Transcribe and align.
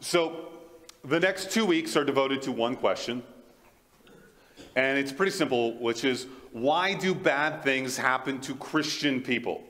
So, 0.00 0.48
the 1.04 1.20
next 1.20 1.50
two 1.50 1.66
weeks 1.66 1.96
are 1.96 2.04
devoted 2.04 2.40
to 2.42 2.52
one 2.52 2.74
question. 2.74 3.22
And 4.76 4.98
it's 4.98 5.12
pretty 5.12 5.32
simple, 5.32 5.78
which 5.78 6.04
is 6.04 6.26
why 6.52 6.94
do 6.94 7.14
bad 7.14 7.62
things 7.62 7.96
happen 7.96 8.40
to 8.40 8.54
Christian 8.54 9.20
people? 9.20 9.62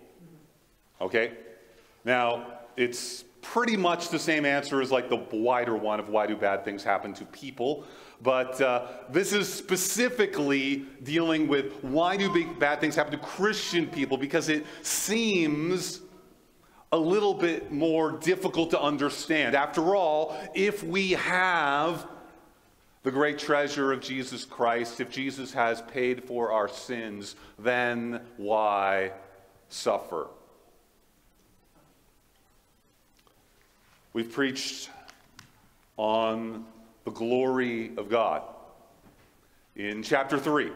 Okay? 1.00 1.32
Now, 2.04 2.60
it's 2.76 3.24
pretty 3.42 3.76
much 3.76 4.08
the 4.10 4.18
same 4.18 4.44
answer 4.44 4.80
as 4.80 4.92
like 4.92 5.08
the 5.08 5.16
wider 5.32 5.76
one 5.76 5.98
of 5.98 6.08
why 6.08 6.26
do 6.26 6.36
bad 6.36 6.64
things 6.64 6.84
happen 6.84 7.12
to 7.14 7.24
people. 7.26 7.84
But 8.22 8.60
uh, 8.60 8.86
this 9.10 9.32
is 9.32 9.52
specifically 9.52 10.84
dealing 11.02 11.48
with 11.48 11.72
why 11.82 12.16
do 12.16 12.54
bad 12.54 12.80
things 12.80 12.94
happen 12.94 13.12
to 13.12 13.18
Christian 13.18 13.86
people 13.86 14.16
because 14.16 14.48
it 14.48 14.64
seems 14.82 16.02
a 16.92 16.98
little 16.98 17.34
bit 17.34 17.70
more 17.70 18.12
difficult 18.12 18.70
to 18.70 18.80
understand. 18.80 19.54
After 19.54 19.94
all, 19.94 20.36
if 20.54 20.82
we 20.82 21.12
have 21.12 22.06
the 23.02 23.10
great 23.10 23.38
treasure 23.38 23.92
of 23.92 24.00
Jesus 24.00 24.44
Christ, 24.44 25.00
if 25.00 25.10
Jesus 25.10 25.52
has 25.52 25.82
paid 25.82 26.24
for 26.24 26.50
our 26.50 26.68
sins, 26.68 27.36
then 27.58 28.20
why 28.36 29.12
suffer? 29.68 30.26
We've 34.12 34.30
preached 34.30 34.90
on 35.96 36.66
the 37.04 37.12
glory 37.12 37.92
of 37.96 38.10
God 38.10 38.42
in 39.76 40.02
chapter 40.02 40.38
3 40.38 40.72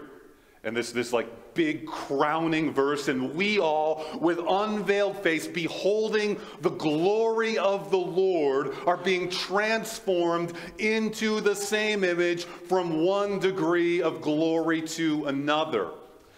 and 0.62 0.76
this, 0.76 0.92
this 0.92 1.12
like 1.12 1.28
big 1.54 1.86
crowning 1.86 2.72
verse, 2.72 3.08
and 3.08 3.34
we 3.34 3.58
all, 3.58 4.04
with 4.20 4.38
unveiled 4.38 5.16
face, 5.22 5.46
beholding 5.46 6.40
the 6.60 6.70
glory 6.70 7.56
of 7.58 7.90
the 7.90 7.96
Lord, 7.96 8.74
are 8.86 8.96
being 8.96 9.30
transformed 9.30 10.52
into 10.78 11.40
the 11.40 11.54
same 11.54 12.04
image 12.04 12.44
from 12.44 13.04
one 13.04 13.38
degree 13.38 14.02
of 14.02 14.20
glory 14.20 14.82
to 14.82 15.26
another. 15.26 15.90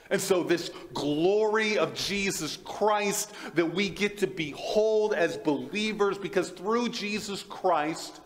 And 0.09 0.21
so, 0.21 0.45
this 0.45 0.71
glory 0.95 1.79
of 1.79 1.95
Jesus 1.95 2.57
Christ 2.59 3.33
that 3.55 3.75
we 3.75 3.89
get 3.89 4.19
to 4.19 4.27
behold 4.29 5.15
as 5.15 5.37
believers, 5.37 6.17
because 6.17 6.51
through 6.51 6.91
Jesus 6.91 7.43
Christ, 7.43 8.21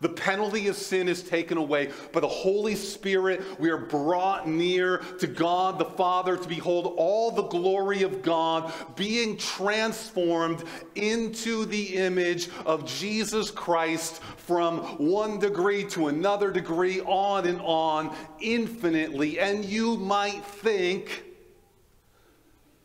the 0.00 0.08
penalty 0.08 0.68
of 0.68 0.76
sin 0.76 1.08
is 1.08 1.22
taken 1.22 1.58
away. 1.58 1.90
By 2.12 2.20
the 2.20 2.28
Holy 2.28 2.74
Spirit, 2.74 3.42
we 3.60 3.70
are 3.70 3.78
brought 3.78 4.48
near 4.48 4.98
to 5.18 5.26
God 5.26 5.78
the 5.78 5.84
Father 5.84 6.36
to 6.36 6.48
behold 6.48 6.94
all 6.96 7.30
the 7.30 7.44
glory 7.44 8.02
of 8.02 8.22
God 8.22 8.72
being 8.96 9.36
transformed 9.36 10.64
into 10.94 11.64
the 11.66 11.96
image 11.96 12.48
of 12.64 12.86
Jesus 12.86 13.50
Christ 13.50 14.22
from 14.22 14.78
one 14.98 15.38
degree 15.38 15.84
to 15.88 16.08
another 16.08 16.50
degree, 16.50 17.00
on 17.00 17.46
and 17.46 17.60
on, 17.62 18.14
infinitely. 18.40 19.38
And 19.40 19.64
you 19.64 19.96
might 19.96 20.44
think 20.44 21.24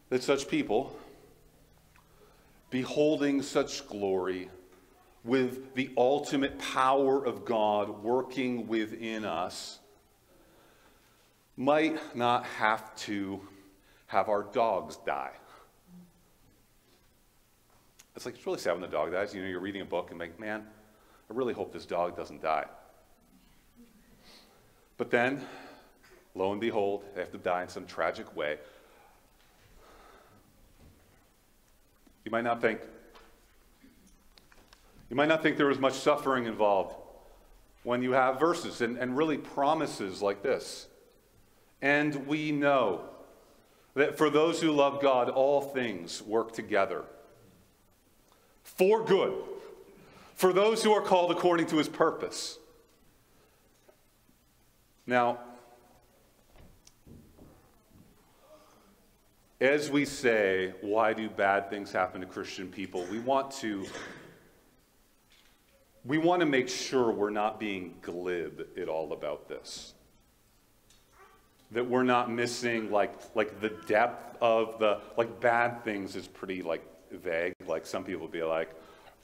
that 0.09 0.23
such 0.23 0.47
people, 0.47 0.95
beholding 2.69 3.41
such 3.41 3.87
glory, 3.87 4.49
with 5.23 5.75
the 5.75 5.91
ultimate 5.97 6.57
power 6.57 7.23
of 7.23 7.45
God 7.45 8.03
working 8.03 8.67
within 8.67 9.23
us, 9.25 9.79
might 11.57 12.15
not 12.15 12.45
have 12.45 12.95
to 12.95 13.41
have 14.07 14.29
our 14.29 14.43
dogs 14.43 14.97
die. 15.05 15.31
It's 18.15 18.25
like, 18.25 18.35
it's 18.35 18.45
really 18.45 18.59
sad 18.59 18.73
when 18.73 18.81
the 18.81 18.87
dog 18.87 19.11
dies. 19.11 19.33
You 19.33 19.41
know, 19.41 19.47
you're 19.47 19.59
reading 19.59 19.81
a 19.81 19.85
book 19.85 20.11
and 20.11 20.19
like, 20.19 20.39
man, 20.39 20.65
I 21.29 21.33
really 21.33 21.53
hope 21.53 21.71
this 21.71 21.85
dog 21.85 22.17
doesn't 22.17 22.41
die. 22.41 22.65
But 24.97 25.11
then, 25.11 25.41
lo 26.35 26.51
and 26.51 26.59
behold, 26.59 27.03
they 27.13 27.21
have 27.21 27.31
to 27.31 27.37
die 27.37 27.63
in 27.63 27.69
some 27.69 27.85
tragic 27.85 28.35
way. 28.35 28.57
You 32.25 32.31
might 32.31 32.43
not 32.43 32.61
think, 32.61 32.81
you 35.11 35.17
might 35.17 35.27
not 35.27 35.43
think 35.43 35.57
there 35.57 35.67
was 35.67 35.77
much 35.77 35.95
suffering 35.95 36.45
involved 36.45 36.95
when 37.83 38.01
you 38.01 38.13
have 38.13 38.39
verses 38.39 38.79
and, 38.79 38.97
and 38.97 39.17
really 39.17 39.37
promises 39.37 40.21
like 40.21 40.41
this. 40.41 40.87
And 41.81 42.27
we 42.27 42.53
know 42.53 43.01
that 43.93 44.17
for 44.17 44.29
those 44.29 44.61
who 44.61 44.71
love 44.71 45.01
God, 45.01 45.27
all 45.27 45.59
things 45.59 46.21
work 46.21 46.53
together 46.53 47.03
for 48.63 49.03
good, 49.03 49.33
for 50.35 50.53
those 50.53 50.81
who 50.81 50.93
are 50.93 51.01
called 51.01 51.29
according 51.29 51.65
to 51.67 51.75
his 51.75 51.89
purpose. 51.89 52.57
Now, 55.05 55.39
as 59.59 59.91
we 59.91 60.05
say, 60.05 60.73
why 60.79 61.11
do 61.11 61.29
bad 61.29 61.69
things 61.69 61.91
happen 61.91 62.21
to 62.21 62.27
Christian 62.27 62.69
people? 62.69 63.05
We 63.11 63.19
want 63.19 63.51
to 63.55 63.85
we 66.03 66.17
want 66.17 66.39
to 66.39 66.45
make 66.45 66.67
sure 66.67 67.11
we're 67.11 67.29
not 67.29 67.59
being 67.59 67.95
glib 68.01 68.67
at 68.77 68.87
all 68.87 69.13
about 69.13 69.47
this. 69.47 69.93
That 71.71 71.87
we're 71.87 72.03
not 72.03 72.29
missing 72.29 72.91
like 72.91 73.13
like 73.35 73.61
the 73.61 73.69
depth 73.69 74.37
of 74.41 74.79
the 74.79 74.99
like 75.15 75.39
bad 75.39 75.83
things 75.83 76.15
is 76.15 76.27
pretty 76.27 76.61
like 76.61 76.83
vague. 77.11 77.53
Like 77.65 77.85
some 77.85 78.03
people 78.03 78.27
be 78.27 78.43
like, 78.43 78.71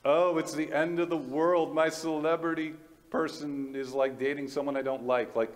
oh, 0.05 0.37
it's 0.37 0.53
the 0.53 0.71
end 0.71 0.99
of 0.99 1.09
the 1.09 1.17
world. 1.17 1.73
My 1.73 1.89
celebrity 1.89 2.73
person 3.09 3.75
is 3.75 3.93
like 3.93 4.17
dating 4.19 4.47
someone 4.47 4.77
I 4.77 4.81
don't 4.81 5.05
like. 5.05 5.35
Like 5.35 5.51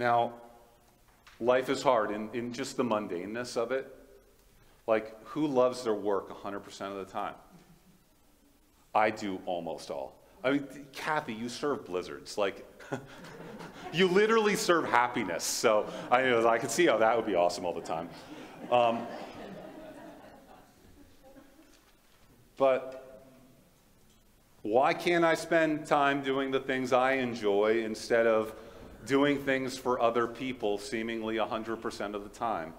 Now, 0.00 0.32
life 1.40 1.68
is 1.68 1.82
hard 1.82 2.10
in, 2.10 2.30
in 2.32 2.54
just 2.54 2.78
the 2.78 2.82
mundaneness 2.82 3.58
of 3.58 3.70
it. 3.70 3.99
Like, 4.90 5.24
who 5.24 5.46
loves 5.46 5.84
their 5.84 5.94
work 5.94 6.30
100% 6.42 6.80
of 6.80 6.96
the 6.96 7.04
time? 7.04 7.34
I 8.92 9.10
do 9.10 9.40
almost 9.46 9.88
all. 9.88 10.16
I 10.42 10.50
mean, 10.50 10.66
Kathy, 10.92 11.32
you 11.32 11.48
serve 11.48 11.86
blizzards. 11.86 12.36
Like, 12.36 12.66
you 13.92 14.08
literally 14.08 14.56
serve 14.56 14.86
happiness. 14.86 15.44
So 15.44 15.86
I, 16.10 16.24
you 16.24 16.30
know, 16.30 16.48
I 16.48 16.58
could 16.58 16.72
see 16.72 16.86
how 16.86 16.96
that 16.96 17.16
would 17.16 17.24
be 17.24 17.36
awesome 17.36 17.64
all 17.64 17.72
the 17.72 17.80
time. 17.80 18.08
Um, 18.72 19.06
but 22.56 23.28
why 24.62 24.92
can't 24.92 25.24
I 25.24 25.36
spend 25.36 25.86
time 25.86 26.20
doing 26.20 26.50
the 26.50 26.58
things 26.58 26.92
I 26.92 27.12
enjoy 27.12 27.84
instead 27.84 28.26
of 28.26 28.52
doing 29.06 29.38
things 29.38 29.78
for 29.78 30.02
other 30.02 30.26
people 30.26 30.78
seemingly 30.78 31.36
100% 31.36 32.14
of 32.14 32.24
the 32.24 32.30
time? 32.30 32.74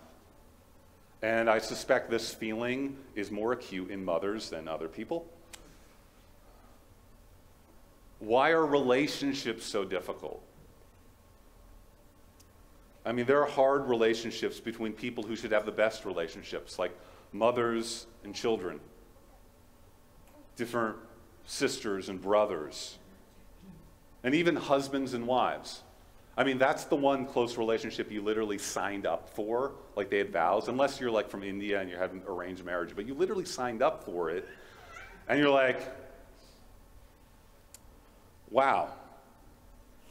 And 1.21 1.49
I 1.49 1.59
suspect 1.59 2.09
this 2.09 2.33
feeling 2.33 2.97
is 3.15 3.29
more 3.29 3.53
acute 3.53 3.91
in 3.91 4.03
mothers 4.03 4.49
than 4.49 4.67
other 4.67 4.87
people. 4.87 5.27
Why 8.19 8.51
are 8.51 8.65
relationships 8.65 9.65
so 9.65 9.83
difficult? 9.83 10.41
I 13.05 13.11
mean, 13.11 13.25
there 13.25 13.41
are 13.41 13.47
hard 13.47 13.89
relationships 13.89 14.59
between 14.59 14.93
people 14.93 15.23
who 15.23 15.35
should 15.35 15.51
have 15.51 15.65
the 15.65 15.71
best 15.71 16.05
relationships, 16.05 16.77
like 16.77 16.95
mothers 17.31 18.05
and 18.23 18.35
children, 18.35 18.79
different 20.55 20.97
sisters 21.45 22.09
and 22.09 22.21
brothers, 22.21 22.99
and 24.23 24.35
even 24.35 24.55
husbands 24.55 25.15
and 25.15 25.25
wives. 25.25 25.81
I 26.37 26.43
mean, 26.43 26.57
that's 26.57 26.85
the 26.85 26.95
one 26.95 27.25
close 27.25 27.57
relationship 27.57 28.11
you 28.11 28.21
literally 28.21 28.57
signed 28.57 29.05
up 29.05 29.29
for, 29.29 29.73
like 29.95 30.09
they 30.09 30.17
had 30.17 30.31
vows, 30.31 30.69
unless 30.69 30.99
you're 30.99 31.11
like 31.11 31.29
from 31.29 31.43
India 31.43 31.79
and 31.79 31.89
you're 31.89 31.99
having 31.99 32.23
arranged 32.27 32.63
marriage, 32.63 32.95
but 32.95 33.05
you 33.05 33.13
literally 33.13 33.45
signed 33.45 33.81
up 33.81 34.03
for 34.05 34.29
it. 34.29 34.47
And 35.27 35.39
you're 35.39 35.49
like, 35.49 35.79
wow, 38.49 38.89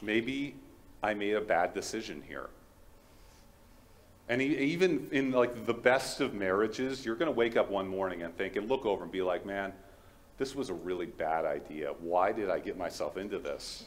maybe 0.03 0.55
I 1.03 1.15
made 1.15 1.35
a 1.35 1.41
bad 1.41 1.75
decision 1.75 2.23
here. 2.27 2.51
And 4.29 4.41
even 4.41 5.09
in 5.11 5.33
like 5.33 5.67
the 5.67 5.75
best 5.75 6.21
of 6.21 6.35
marriages, 6.35 7.05
you're 7.05 7.17
going 7.17 7.27
to 7.27 7.37
wake 7.37 7.57
up 7.57 7.69
one 7.69 7.89
morning 7.89 8.23
and 8.23 8.37
think 8.37 8.55
and 8.55 8.69
look 8.69 8.87
over 8.87 9.03
and 9.03 9.11
be 9.11 9.23
like, 9.23 9.45
man, 9.45 9.73
this 10.39 10.55
was 10.55 10.71
a 10.71 10.75
really 10.75 11.07
bad 11.07 11.45
idea. 11.45 11.93
Why 11.99 12.31
did 12.31 12.49
I 12.49 12.61
get 12.61 12.79
myself 12.79 13.17
into 13.17 13.39
this? 13.41 13.87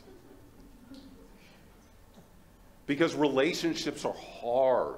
because 2.85 3.15
relationships 3.15 4.06
are 4.06 4.15
hard. 4.41 4.95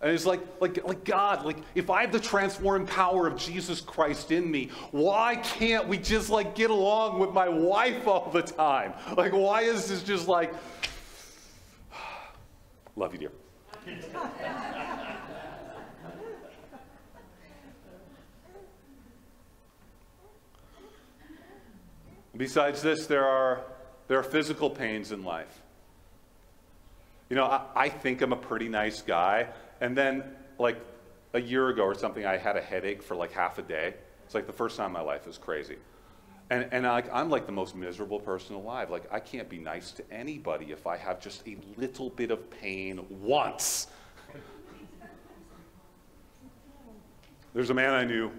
And 0.00 0.12
it's 0.12 0.26
like, 0.26 0.40
like, 0.60 0.84
like 0.84 1.04
God, 1.04 1.46
like 1.46 1.56
if 1.74 1.88
I 1.88 2.02
have 2.02 2.12
the 2.12 2.20
transforming 2.20 2.86
power 2.86 3.26
of 3.26 3.36
Jesus 3.38 3.80
Christ 3.80 4.32
in 4.32 4.50
me, 4.50 4.70
why 4.90 5.36
can't 5.36 5.88
we 5.88 5.96
just 5.96 6.28
like 6.28 6.54
get 6.54 6.68
along 6.70 7.18
with 7.18 7.30
my 7.30 7.48
wife 7.48 8.06
all 8.06 8.30
the 8.30 8.42
time? 8.42 8.92
Like, 9.16 9.32
why 9.32 9.62
is 9.62 9.88
this 9.88 10.02
just 10.02 10.28
like, 10.28 10.52
love 12.96 13.14
you, 13.14 13.18
dear. 13.20 13.32
Besides 22.36 22.82
this, 22.82 23.06
there 23.06 23.24
are, 23.24 23.62
there 24.08 24.18
are 24.18 24.24
physical 24.24 24.68
pains 24.68 25.12
in 25.12 25.24
life. 25.24 25.62
You 27.30 27.36
know, 27.36 27.44
I, 27.44 27.66
I 27.74 27.88
think 27.88 28.22
I'm 28.22 28.32
a 28.32 28.36
pretty 28.36 28.68
nice 28.68 29.02
guy, 29.02 29.48
and 29.80 29.96
then, 29.96 30.24
like, 30.58 30.78
a 31.34 31.40
year 31.40 31.68
ago 31.68 31.82
or 31.82 31.94
something, 31.94 32.24
I 32.24 32.36
had 32.36 32.56
a 32.56 32.60
headache 32.60 33.02
for 33.02 33.16
like 33.16 33.32
half 33.32 33.58
a 33.58 33.62
day. 33.62 33.94
It's 34.24 34.34
like 34.34 34.46
the 34.46 34.52
first 34.52 34.76
time 34.76 34.86
in 34.86 34.92
my 34.92 35.00
life. 35.00 35.26
is 35.26 35.36
crazy. 35.36 35.76
And, 36.50 36.68
and 36.70 36.86
I, 36.86 37.02
I'm 37.12 37.28
like 37.28 37.46
the 37.46 37.52
most 37.52 37.74
miserable 37.74 38.20
person 38.20 38.54
alive. 38.54 38.90
Like, 38.90 39.12
I 39.12 39.18
can't 39.18 39.48
be 39.48 39.58
nice 39.58 39.90
to 39.92 40.04
anybody 40.12 40.70
if 40.70 40.86
I 40.86 40.96
have 40.96 41.20
just 41.20 41.46
a 41.46 41.56
little 41.76 42.10
bit 42.10 42.30
of 42.30 42.50
pain 42.50 43.04
once. 43.08 43.88
There's 47.52 47.70
a 47.70 47.74
man 47.74 47.92
I 47.92 48.04
knew 48.04 48.30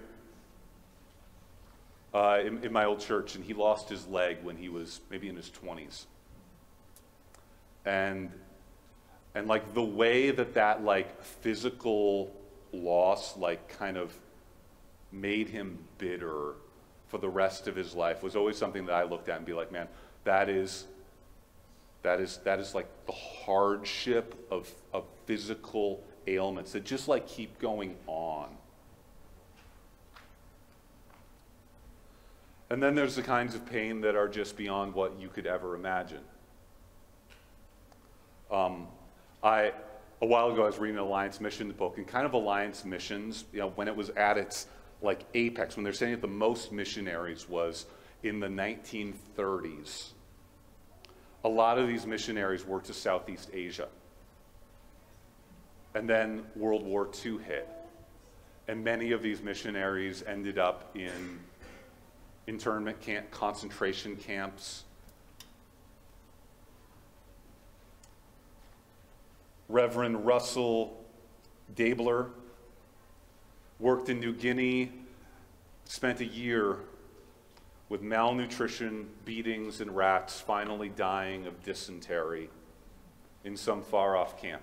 uh, 2.13 2.39
in, 2.45 2.63
in, 2.63 2.71
my 2.71 2.85
old 2.85 2.99
church, 2.99 3.35
and 3.35 3.43
he 3.43 3.53
lost 3.53 3.89
his 3.89 4.07
leg 4.07 4.37
when 4.43 4.55
he 4.55 4.69
was 4.69 5.01
maybe 5.09 5.27
in 5.27 5.35
his 5.35 5.49
20s. 5.49 6.05
And, 7.85 8.31
and 9.35 9.47
like 9.47 9.73
the 9.73 9.83
way 9.83 10.31
that 10.31 10.53
that 10.53 10.83
like 10.83 11.21
physical 11.21 12.33
loss 12.71 13.37
like 13.37 13.67
kind 13.77 13.97
of 13.97 14.13
made 15.11 15.49
him 15.49 15.77
bitter 15.97 16.53
for 17.07 17.17
the 17.19 17.29
rest 17.29 17.67
of 17.67 17.75
his 17.75 17.93
life 17.93 18.23
was 18.23 18.35
always 18.35 18.57
something 18.57 18.85
that 18.85 18.95
I 18.95 19.03
looked 19.03 19.29
at 19.29 19.37
and 19.37 19.45
be 19.45 19.53
like, 19.53 19.71
man, 19.71 19.87
that 20.23 20.49
is 20.49 20.85
that 22.01 22.19
is 22.19 22.37
that 22.43 22.59
is 22.59 22.73
like 22.73 22.87
the 23.05 23.11
hardship 23.11 24.35
of, 24.49 24.69
of 24.93 25.03
physical 25.25 26.01
ailments 26.27 26.71
that 26.71 26.85
just 26.85 27.07
like 27.07 27.27
keep 27.27 27.59
going 27.59 27.95
on. 28.07 28.49
And 32.69 32.81
then 32.81 32.95
there's 32.95 33.15
the 33.15 33.21
kinds 33.21 33.53
of 33.53 33.65
pain 33.65 34.01
that 34.01 34.15
are 34.15 34.27
just 34.27 34.57
beyond 34.57 34.93
what 34.93 35.19
you 35.19 35.29
could 35.29 35.45
ever 35.45 35.75
imagine. 35.75 36.21
Um, 38.51 38.87
I, 39.43 39.71
a 40.21 40.25
while 40.25 40.51
ago, 40.51 40.63
I 40.63 40.67
was 40.67 40.77
reading 40.77 40.97
an 40.97 41.03
Alliance 41.03 41.39
Missions 41.39 41.73
book, 41.73 41.97
and 41.97 42.07
kind 42.07 42.25
of 42.25 42.33
Alliance 42.33 42.85
Missions, 42.85 43.45
you 43.53 43.59
know, 43.59 43.69
when 43.69 43.87
it 43.87 43.95
was 43.95 44.09
at 44.11 44.37
its 44.37 44.67
like 45.01 45.25
apex, 45.33 45.75
when 45.75 45.83
they're 45.83 45.93
saying 45.93 46.13
that 46.13 46.21
the 46.21 46.27
most 46.27 46.71
missionaries 46.71 47.47
was 47.47 47.85
in 48.23 48.39
the 48.39 48.47
1930s. 48.47 50.11
A 51.43 51.49
lot 51.49 51.77
of 51.77 51.87
these 51.87 52.07
missionaries 52.07 52.65
were 52.65 52.81
to 52.81 52.93
Southeast 52.93 53.49
Asia. 53.53 53.87
And 55.93 56.09
then 56.09 56.43
World 56.55 56.83
War 56.83 57.07
II 57.23 57.37
hit. 57.37 57.69
And 58.67 58.83
many 58.83 59.11
of 59.11 59.21
these 59.21 59.43
missionaries 59.43 60.23
ended 60.25 60.57
up 60.57 60.89
in 60.95 61.39
internment 62.47 62.99
camp, 62.99 63.29
concentration 63.29 64.15
camps. 64.15 64.84
Reverend 69.67 70.25
Russell 70.25 71.03
Deibler 71.75 72.29
worked 73.79 74.09
in 74.09 74.19
New 74.19 74.33
Guinea, 74.33 74.91
spent 75.85 76.21
a 76.21 76.25
year 76.25 76.77
with 77.89 78.01
malnutrition, 78.01 79.07
beatings, 79.25 79.81
and 79.81 79.95
rats, 79.95 80.39
finally 80.39 80.89
dying 80.89 81.45
of 81.45 81.63
dysentery 81.63 82.49
in 83.43 83.55
some 83.55 83.81
far 83.81 84.15
off 84.15 84.41
camp. 84.41 84.61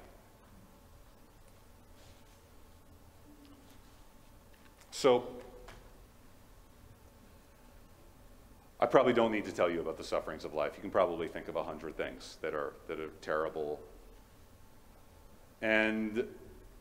So, 4.90 5.26
I 8.80 8.86
probably 8.86 9.12
don't 9.12 9.30
need 9.30 9.44
to 9.44 9.52
tell 9.52 9.70
you 9.70 9.80
about 9.80 9.96
the 9.96 10.04
sufferings 10.04 10.44
of 10.44 10.54
life. 10.54 10.72
You 10.76 10.80
can 10.80 10.90
probably 10.90 11.28
think 11.28 11.48
of 11.48 11.56
a 11.56 11.62
hundred 11.62 11.96
things 11.96 12.38
that 12.40 12.54
are, 12.54 12.72
that 12.88 12.98
are 12.98 13.10
terrible. 13.20 13.80
And 15.62 16.24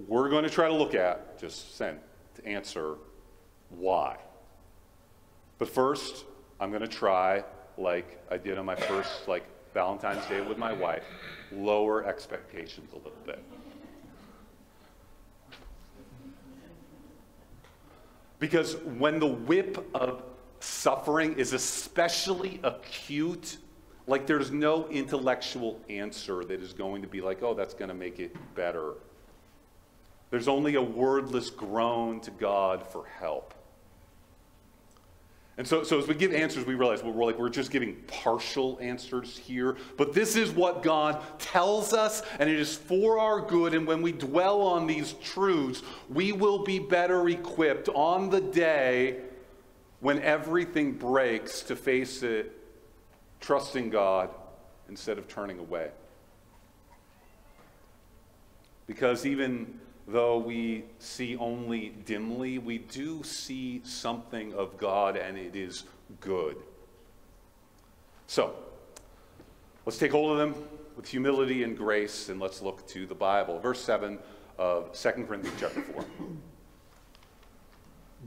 we're 0.08 0.30
going 0.30 0.44
to 0.44 0.50
try 0.50 0.68
to 0.68 0.74
look 0.74 0.96
at, 0.96 1.40
just 1.40 1.78
send, 1.78 2.00
to 2.36 2.46
answer 2.46 2.96
why. 3.70 4.18
But 5.60 5.70
first, 5.70 6.26
I'm 6.60 6.72
going 6.72 6.82
to 6.82 6.88
try, 6.88 7.44
like 7.78 8.20
I 8.30 8.38
did 8.38 8.58
on 8.58 8.66
my 8.66 8.76
first 8.76 9.28
like 9.28 9.46
Valentine's 9.74 10.26
Day 10.26 10.42
with 10.42 10.58
my 10.58 10.74
wife, 10.74 11.04
lower 11.52 12.06
expectations 12.06 12.92
a 12.94 12.98
little 12.98 13.14
bit. 13.26 13.44
Because 18.40 18.78
when 18.98 19.20
the 19.20 19.28
whip 19.28 19.88
of 19.94 20.24
suffering 20.60 21.38
is 21.38 21.54
especially 21.54 22.60
acute, 22.64 23.58
like 24.12 24.28
there's 24.28 24.52
no 24.52 24.88
intellectual 24.90 25.80
answer 25.90 26.44
that 26.44 26.62
is 26.62 26.74
going 26.74 27.02
to 27.02 27.08
be 27.08 27.22
like, 27.22 27.42
oh, 27.42 27.54
that's 27.54 27.74
going 27.74 27.90
to 27.90 27.96
make 27.96 28.20
it 28.20 28.36
better. 28.54 28.94
There's 30.30 30.48
only 30.48 30.76
a 30.76 30.82
wordless 30.82 31.50
groan 31.50 32.20
to 32.22 32.32
God 32.32 32.86
for 32.86 33.06
help. 33.06 33.54
And 35.58 35.68
so, 35.68 35.84
so 35.84 36.00
as 36.00 36.08
we 36.08 36.16
give 36.16 36.34
answers, 36.34 36.66
we 36.66 36.76
realize 36.76 37.04
we're 37.04 37.26
like 37.26 37.38
we're 37.38 37.50
just 37.50 37.72
giving 37.72 37.96
partial 38.08 38.80
answers 38.82 39.38
here. 39.38 39.78
But 39.98 40.14
this 40.14 40.36
is 40.36 40.52
what 40.52 40.82
God 40.82 41.22
tells 41.40 41.94
us, 41.94 42.24
and 42.40 42.50
it 42.50 42.60
is 42.60 42.76
for 42.76 43.20
our 43.20 43.42
good. 43.42 43.74
And 43.74 43.86
when 43.86 44.02
we 44.02 44.12
dwell 44.12 44.62
on 44.62 44.88
these 44.88 45.14
truths, 45.22 45.84
we 46.10 46.32
will 46.32 46.64
be 46.64 46.80
better 46.80 47.28
equipped 47.30 47.90
on 47.90 48.30
the 48.30 48.42
day 48.42 49.20
when 50.00 50.20
everything 50.22 50.94
breaks 50.94 51.62
to 51.64 51.76
face 51.76 52.24
it, 52.24 52.61
trusting 53.42 53.90
God 53.90 54.30
instead 54.88 55.18
of 55.18 55.28
turning 55.28 55.60
away. 55.60 55.90
Because 58.88 59.26
even 59.26 59.80
though 60.08 60.38
we 60.38 60.86
see 61.00 61.36
only 61.38 61.94
dimly, 62.06 62.58
we 62.58 62.78
do 62.78 63.24
see 63.24 63.82
something 63.84 64.54
of 64.54 64.78
God 64.78 65.18
and 65.18 65.38
it 65.38 65.56
is 65.56 65.84
good. 66.20 66.58
So, 68.28 68.56
let's 69.86 69.98
take 69.98 70.12
hold 70.12 70.32
of 70.32 70.38
them 70.38 70.64
with 70.96 71.08
humility 71.08 71.64
and 71.64 71.78
grace 71.78 72.30
and 72.30 72.40
let's 72.40 72.62
look 72.62 72.86
to 72.88 73.06
the 73.06 73.16
Bible. 73.16 73.60
Verse 73.60 73.82
7 73.84 74.20
of 74.58 74.92
2 74.94 75.10
Corinthians 75.26 75.58
chapter 75.60 75.82
4. 75.82 76.06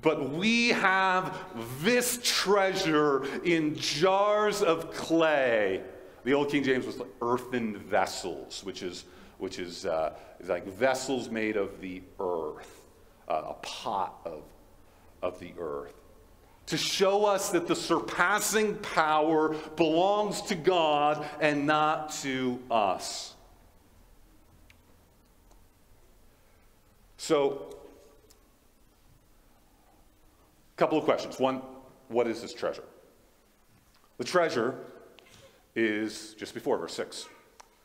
But 0.04 0.28
we 0.30 0.68
have 0.68 1.34
this 1.80 2.20
treasure 2.22 3.24
in 3.42 3.74
jars 3.74 4.62
of 4.62 4.92
clay. 4.92 5.80
The 6.24 6.34
old 6.34 6.50
King 6.50 6.62
James 6.62 6.84
was 6.84 6.98
like 6.98 7.08
earthen 7.22 7.78
vessels, 7.78 8.62
which 8.64 8.82
is, 8.82 9.06
which 9.38 9.58
is, 9.58 9.86
uh, 9.86 10.12
like 10.46 10.66
vessels 10.66 11.30
made 11.30 11.56
of 11.56 11.80
the 11.80 12.02
earth, 12.20 12.82
uh, 13.28 13.44
a 13.48 13.54
pot 13.54 14.20
of, 14.26 14.42
of 15.22 15.40
the 15.40 15.54
earth. 15.58 15.94
To 16.66 16.76
show 16.76 17.24
us 17.24 17.48
that 17.50 17.66
the 17.66 17.76
surpassing 17.76 18.76
power 18.76 19.54
belongs 19.76 20.42
to 20.42 20.54
God 20.54 21.26
and 21.40 21.66
not 21.66 22.12
to 22.22 22.60
us. 22.70 23.34
So, 27.16 27.73
couple 30.76 30.98
of 30.98 31.04
questions. 31.04 31.38
One, 31.38 31.62
what 32.08 32.26
is 32.26 32.42
this 32.42 32.52
treasure? 32.52 32.84
The 34.18 34.24
treasure 34.24 34.78
is 35.74 36.34
just 36.38 36.54
before 36.54 36.78
verse 36.78 36.94
6. 36.94 37.28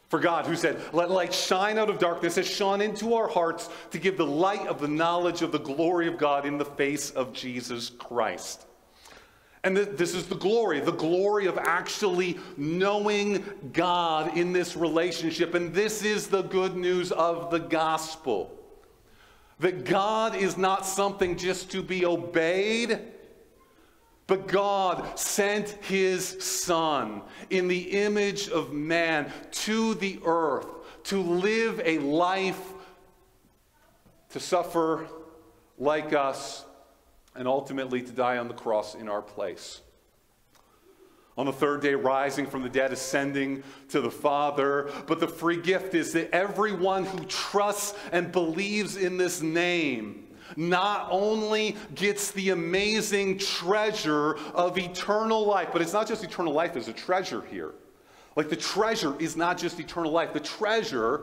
For 0.10 0.20
God, 0.20 0.48
who 0.48 0.56
said, 0.56 0.82
Let 0.92 1.12
light 1.12 1.34
shine 1.34 1.78
out 1.78 1.90
of 1.90 2.00
darkness, 2.00 2.36
has 2.36 2.48
shone 2.48 2.82
into 2.82 3.14
our 3.14 3.28
hearts 3.28 3.70
to 3.92 4.00
give 4.00 4.18
the 4.18 4.26
light 4.26 4.68
of 4.68 4.82
the 4.82 4.88
knowledge 4.88 5.44
of 5.44 5.52
the 5.52 5.60
glory 5.60 6.08
of 6.08 6.18
God 6.18 6.46
in 6.46 6.58
the 6.58 6.66
face 6.66 7.12
of 7.12 7.32
Jesus 7.32 7.92
Christ. 7.92 8.66
And 9.64 9.76
this 9.76 10.16
is 10.16 10.26
the 10.26 10.36
glory, 10.36 10.80
the 10.80 10.92
glory 10.92 11.46
of 11.46 11.58
actually 11.58 12.40
knowing 12.58 13.44
God 13.74 14.38
in 14.38 14.54
this 14.54 14.76
relationship. 14.76 15.54
And 15.54 15.74
this 15.74 16.04
is 16.04 16.28
the 16.28 16.44
good 16.44 16.76
news 16.76 17.12
of 17.12 17.52
the 17.52 17.60
gospel. 17.60 18.59
That 19.60 19.84
God 19.84 20.36
is 20.36 20.58
not 20.58 20.86
something 20.86 21.38
just 21.38 21.72
to 21.72 21.82
be 21.82 22.06
obeyed, 22.06 23.00
but 24.28 24.48
God 24.48 25.20
sent 25.20 25.70
his 25.70 26.44
Son 26.44 27.22
in 27.50 27.68
the 27.68 28.04
image 28.04 28.48
of 28.50 28.72
man 28.72 29.32
to 29.52 29.96
the 29.96 30.20
earth 30.24 30.68
to 31.06 31.22
live 31.22 31.82
a 31.84 31.98
life, 32.00 32.62
to 34.30 34.40
suffer 34.40 35.08
like 35.78 36.14
us, 36.14 36.66
and 37.36 37.48
ultimately 37.48 38.02
to 38.02 38.12
die 38.12 38.38
on 38.38 38.48
the 38.48 38.54
cross 38.54 38.96
in 38.96 39.10
our 39.10 39.22
place 39.22 39.82
on 41.40 41.46
the 41.46 41.54
third 41.54 41.82
day 41.82 41.96
rising 41.96 42.46
from 42.46 42.64
the 42.64 42.70
dead, 42.70 42.92
ascending 42.92 43.64
to 43.88 44.02
the 44.02 44.12
Father. 44.12 44.92
But 45.08 45.22
the 45.22 45.28
free 45.30 45.62
gift 45.62 45.96
is 45.96 46.12
that 46.12 46.36
everyone 46.36 47.06
who 47.06 47.24
trusts 47.28 47.98
and 48.12 48.30
believes 48.30 48.98
in 48.98 49.16
this 49.16 49.42
name 49.42 50.28
not 50.58 51.08
only 51.10 51.78
gets 51.96 52.32
the 52.32 52.50
amazing 52.50 53.38
treasure 53.38 54.36
of 54.54 54.78
eternal 54.78 55.46
life, 55.46 55.70
but 55.72 55.82
it's 55.82 55.94
not 55.94 56.10
just 56.10 56.26
eternal 56.26 56.52
life 56.52 56.76
as 56.76 56.90
a 56.90 56.94
treasure 56.94 57.42
here. 57.50 57.72
Like 58.36 58.50
the 58.50 58.58
treasure 58.58 59.16
is 59.18 59.38
not 59.38 59.58
just 59.58 59.80
eternal 59.80 60.12
life, 60.12 60.34
the 60.34 60.42
treasure 60.42 61.22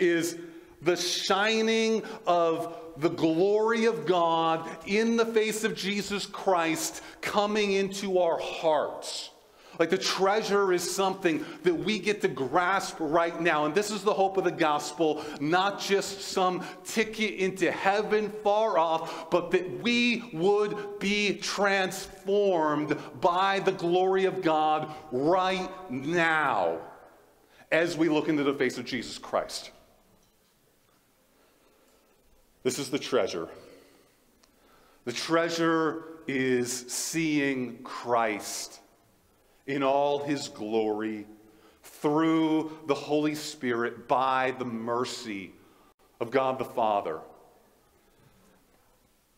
is 0.00 0.38
the 0.82 0.96
shining 0.96 2.02
of 2.26 2.76
the 2.96 3.10
glory 3.10 3.84
of 3.84 4.06
God 4.06 4.68
in 4.86 5.16
the 5.16 5.26
face 5.26 5.62
of 5.62 5.76
Jesus 5.76 6.26
Christ 6.26 7.00
coming 7.20 7.74
into 7.74 8.18
our 8.18 8.40
hearts. 8.40 9.30
Like 9.78 9.90
the 9.90 9.98
treasure 9.98 10.72
is 10.72 10.88
something 10.88 11.44
that 11.62 11.74
we 11.74 11.98
get 11.98 12.22
to 12.22 12.28
grasp 12.28 12.96
right 12.98 13.38
now. 13.40 13.66
And 13.66 13.74
this 13.74 13.90
is 13.90 14.02
the 14.02 14.12
hope 14.12 14.36
of 14.36 14.44
the 14.44 14.50
gospel, 14.50 15.24
not 15.40 15.80
just 15.80 16.22
some 16.22 16.64
ticket 16.84 17.34
into 17.34 17.70
heaven 17.70 18.30
far 18.42 18.78
off, 18.78 19.30
but 19.30 19.50
that 19.50 19.82
we 19.82 20.30
would 20.32 20.98
be 20.98 21.34
transformed 21.34 22.96
by 23.20 23.60
the 23.60 23.72
glory 23.72 24.24
of 24.24 24.42
God 24.42 24.90
right 25.12 25.70
now 25.90 26.78
as 27.70 27.96
we 27.96 28.08
look 28.08 28.28
into 28.28 28.44
the 28.44 28.54
face 28.54 28.78
of 28.78 28.84
Jesus 28.84 29.18
Christ. 29.18 29.70
This 32.62 32.78
is 32.78 32.90
the 32.90 32.98
treasure. 32.98 33.48
The 35.04 35.12
treasure 35.12 36.04
is 36.26 36.72
seeing 36.88 37.78
Christ 37.84 38.80
in 39.66 39.82
all 39.82 40.24
his 40.24 40.48
glory 40.48 41.26
through 41.82 42.78
the 42.86 42.94
Holy 42.94 43.34
Spirit 43.34 44.08
by 44.08 44.54
the 44.58 44.64
mercy 44.64 45.52
of 46.20 46.30
God 46.30 46.58
the 46.58 46.64
Father. 46.64 47.20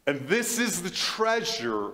And 0.06 0.26
this 0.28 0.58
is 0.58 0.82
the 0.82 0.90
treasure, 0.90 1.90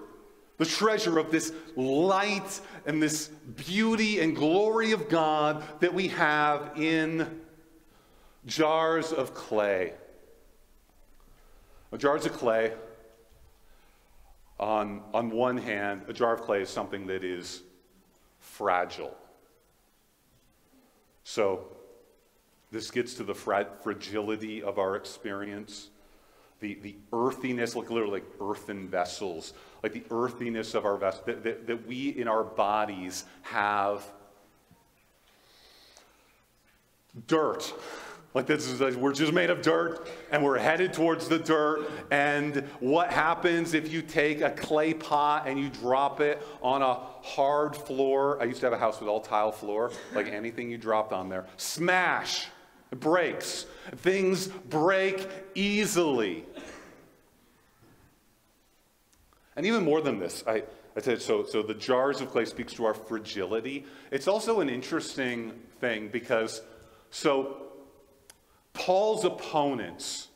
the 0.58 0.64
treasure 0.64 1.18
of 1.18 1.30
this 1.30 1.52
light 1.74 2.60
and 2.86 3.02
this 3.02 3.28
beauty 3.66 4.20
and 4.20 4.36
glory 4.36 4.92
of 4.92 5.08
God 5.08 5.64
that 5.80 5.92
we 5.92 6.08
have 6.08 6.72
in 6.76 7.40
jars 8.46 9.12
of 9.12 9.34
clay. 9.34 9.94
Jars 11.96 12.26
of 12.26 12.32
clay, 12.32 12.72
on, 14.58 15.00
on 15.12 15.30
one 15.30 15.56
hand, 15.56 16.02
a 16.08 16.12
jar 16.12 16.34
of 16.34 16.40
clay 16.40 16.62
is 16.62 16.68
something 16.68 17.06
that 17.06 17.22
is 17.22 17.62
fragile. 18.56 19.16
So, 21.24 21.66
this 22.70 22.90
gets 22.90 23.14
to 23.14 23.24
the 23.24 23.34
fragility 23.34 24.62
of 24.62 24.78
our 24.78 24.96
experience, 24.96 25.90
the, 26.60 26.74
the 26.82 26.96
earthiness, 27.12 27.76
like 27.76 27.90
literally 27.90 28.20
like 28.20 28.30
earthen 28.40 28.88
vessels, 28.88 29.52
like 29.82 29.92
the 29.92 30.02
earthiness 30.10 30.74
of 30.74 30.84
our 30.84 30.96
vessels, 30.96 31.24
that, 31.26 31.44
that, 31.44 31.66
that 31.66 31.86
we 31.86 32.08
in 32.08 32.26
our 32.26 32.42
bodies 32.42 33.24
have 33.42 34.04
dirt 37.26 37.72
like 38.34 38.46
this 38.46 38.68
is 38.68 38.80
like, 38.80 38.94
we're 38.94 39.12
just 39.12 39.32
made 39.32 39.48
of 39.48 39.62
dirt 39.62 40.08
and 40.32 40.42
we're 40.42 40.58
headed 40.58 40.92
towards 40.92 41.28
the 41.28 41.38
dirt. 41.38 41.88
And 42.10 42.68
what 42.80 43.12
happens 43.12 43.74
if 43.74 43.92
you 43.92 44.02
take 44.02 44.40
a 44.40 44.50
clay 44.50 44.92
pot 44.92 45.46
and 45.46 45.58
you 45.58 45.70
drop 45.70 46.20
it 46.20 46.42
on 46.60 46.82
a 46.82 46.94
hard 46.94 47.76
floor? 47.76 48.42
I 48.42 48.46
used 48.46 48.58
to 48.60 48.66
have 48.66 48.72
a 48.72 48.78
house 48.78 48.98
with 48.98 49.08
all 49.08 49.20
tile 49.20 49.52
floor, 49.52 49.92
like 50.14 50.26
anything 50.26 50.68
you 50.68 50.78
dropped 50.78 51.12
on 51.12 51.28
there, 51.28 51.46
smash, 51.56 52.48
it 52.90 52.98
breaks. 52.98 53.66
Things 53.98 54.48
break 54.48 55.28
easily. 55.54 56.44
And 59.54 59.64
even 59.64 59.84
more 59.84 60.00
than 60.00 60.18
this, 60.18 60.42
I, 60.44 60.64
I 60.96 61.00
said, 61.00 61.22
so, 61.22 61.44
so 61.44 61.62
the 61.62 61.74
jars 61.74 62.20
of 62.20 62.30
clay 62.32 62.46
speaks 62.46 62.72
to 62.74 62.84
our 62.86 62.94
fragility. 62.94 63.86
It's 64.10 64.26
also 64.26 64.58
an 64.58 64.68
interesting 64.68 65.52
thing 65.80 66.08
because, 66.08 66.60
so 67.10 67.60
Paul's 68.74 69.24
opponents, 69.24 70.28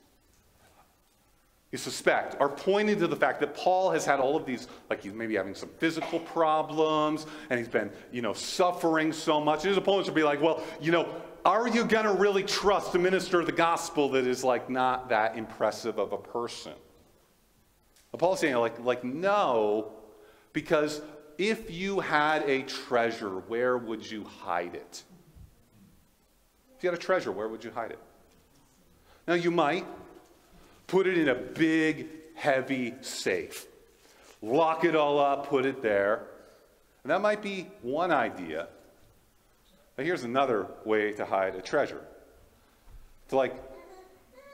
you 1.70 1.76
suspect, 1.76 2.40
are 2.40 2.48
pointing 2.48 2.98
to 3.00 3.06
the 3.06 3.16
fact 3.16 3.40
that 3.40 3.54
Paul 3.54 3.90
has 3.90 4.06
had 4.06 4.20
all 4.20 4.36
of 4.36 4.46
these, 4.46 4.68
like 4.88 5.02
he's 5.02 5.12
maybe 5.12 5.34
having 5.34 5.54
some 5.54 5.68
physical 5.78 6.18
problems 6.20 7.26
and 7.50 7.58
he's 7.58 7.68
been, 7.68 7.90
you 8.10 8.22
know, 8.22 8.32
suffering 8.32 9.12
so 9.12 9.38
much. 9.40 9.64
His 9.64 9.76
opponents 9.76 10.08
will 10.08 10.16
be 10.16 10.22
like, 10.22 10.40
well, 10.40 10.62
you 10.80 10.92
know, 10.92 11.06
are 11.44 11.68
you 11.68 11.84
going 11.84 12.06
to 12.06 12.12
really 12.12 12.42
trust 12.42 12.94
a 12.94 12.98
minister 12.98 13.40
of 13.40 13.46
the 13.46 13.52
gospel 13.52 14.08
that 14.10 14.26
is 14.26 14.42
like 14.42 14.70
not 14.70 15.10
that 15.10 15.36
impressive 15.36 15.98
of 15.98 16.12
a 16.12 16.18
person? 16.18 16.72
But 18.12 18.20
Paul's 18.20 18.40
saying, 18.40 18.56
like, 18.56 18.78
like, 18.80 19.04
no, 19.04 19.92
because 20.52 21.02
if 21.36 21.70
you 21.70 22.00
had 22.00 22.48
a 22.48 22.62
treasure, 22.62 23.38
where 23.40 23.76
would 23.76 24.08
you 24.08 24.24
hide 24.24 24.74
it? 24.74 25.02
If 26.76 26.84
you 26.84 26.90
had 26.90 26.98
a 26.98 27.02
treasure, 27.02 27.30
where 27.32 27.48
would 27.48 27.62
you 27.62 27.70
hide 27.70 27.90
it? 27.90 27.98
Now, 29.28 29.34
you 29.34 29.50
might 29.50 29.86
put 30.86 31.06
it 31.06 31.18
in 31.18 31.28
a 31.28 31.34
big, 31.34 32.08
heavy 32.34 32.94
safe, 33.02 33.66
lock 34.40 34.84
it 34.84 34.96
all 34.96 35.18
up, 35.18 35.48
put 35.48 35.66
it 35.66 35.82
there. 35.82 36.24
And 37.04 37.10
that 37.10 37.20
might 37.20 37.42
be 37.42 37.68
one 37.82 38.10
idea. 38.10 38.68
But 39.96 40.06
here's 40.06 40.24
another 40.24 40.66
way 40.86 41.12
to 41.12 41.26
hide 41.26 41.54
a 41.56 41.60
treasure 41.60 42.00
to 43.28 43.36
like 43.36 43.54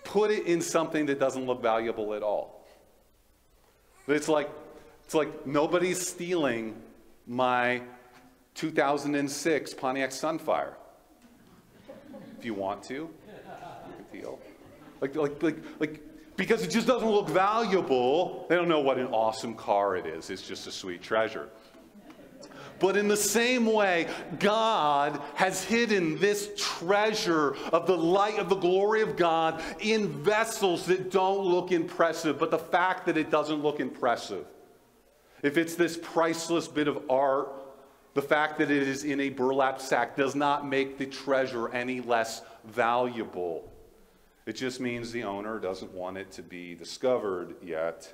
put 0.02 0.32
it 0.32 0.46
in 0.46 0.60
something 0.60 1.06
that 1.06 1.20
doesn't 1.20 1.46
look 1.46 1.62
valuable 1.62 2.12
at 2.14 2.24
all. 2.24 2.66
It's 4.08 4.28
like, 4.28 4.50
it's 5.04 5.14
like 5.14 5.46
nobody's 5.46 6.04
stealing 6.04 6.74
my 7.28 7.80
2006 8.54 9.74
Pontiac 9.74 10.10
Sunfire. 10.10 10.72
If 12.38 12.44
you 12.44 12.54
want 12.54 12.82
to, 12.84 13.08
deal. 14.12 14.38
Like, 15.04 15.16
like, 15.16 15.42
like, 15.42 15.58
like, 15.80 16.00
because 16.34 16.62
it 16.62 16.70
just 16.70 16.87
doesn't 16.87 17.11
look 17.11 17.28
valuable. 17.28 18.46
They 18.49 18.56
don't 18.56 18.68
know 18.68 18.80
what 18.80 18.96
an 18.96 19.08
awesome 19.08 19.54
car 19.54 19.96
it 19.96 20.06
is. 20.06 20.30
It's 20.30 20.40
just 20.40 20.66
a 20.66 20.73
sweet 20.73 21.02
treasure. 21.02 21.50
But 22.78 22.96
in 22.96 23.06
the 23.06 23.16
same 23.18 23.66
way, 23.66 24.08
God 24.38 25.20
has 25.34 25.62
hidden 25.62 26.18
this 26.18 26.49
treasure 26.56 27.54
of 27.70 27.87
the 27.87 27.99
light 27.99 28.38
of 28.38 28.49
the 28.49 28.56
glory 28.56 29.02
of 29.02 29.14
God 29.14 29.62
in 29.80 30.08
vessels 30.08 30.87
that 30.87 31.11
don't 31.11 31.44
look 31.44 31.70
impressive. 31.70 32.38
But 32.38 32.50
the 32.50 32.58
fact 32.58 33.04
that 33.04 33.18
it 33.18 33.30
doesn't 33.30 33.62
look 33.62 33.80
impressive, 33.80 34.46
if 35.42 35.58
it's 35.58 35.75
this 35.75 35.99
priceless 36.02 36.66
bit 36.66 36.88
of 36.88 37.11
art, 37.11 37.52
the 38.14 38.23
fact 38.23 38.56
that 38.56 38.70
it 38.70 38.88
is 38.88 39.04
in 39.04 39.20
a 39.20 39.28
burlap 39.28 39.82
sack 39.82 40.16
does 40.16 40.34
not 40.34 40.66
make 40.66 40.96
the 40.96 41.04
treasure 41.04 41.68
any 41.75 42.00
less 42.00 42.40
valuable. 42.64 43.70
It 44.46 44.54
just 44.54 44.80
means 44.80 45.10
the 45.10 45.24
owner 45.24 45.58
doesn't 45.58 45.92
want 45.92 46.18
it 46.18 46.30
to 46.32 46.42
be 46.42 46.74
discovered 46.74 47.54
yet. 47.62 48.12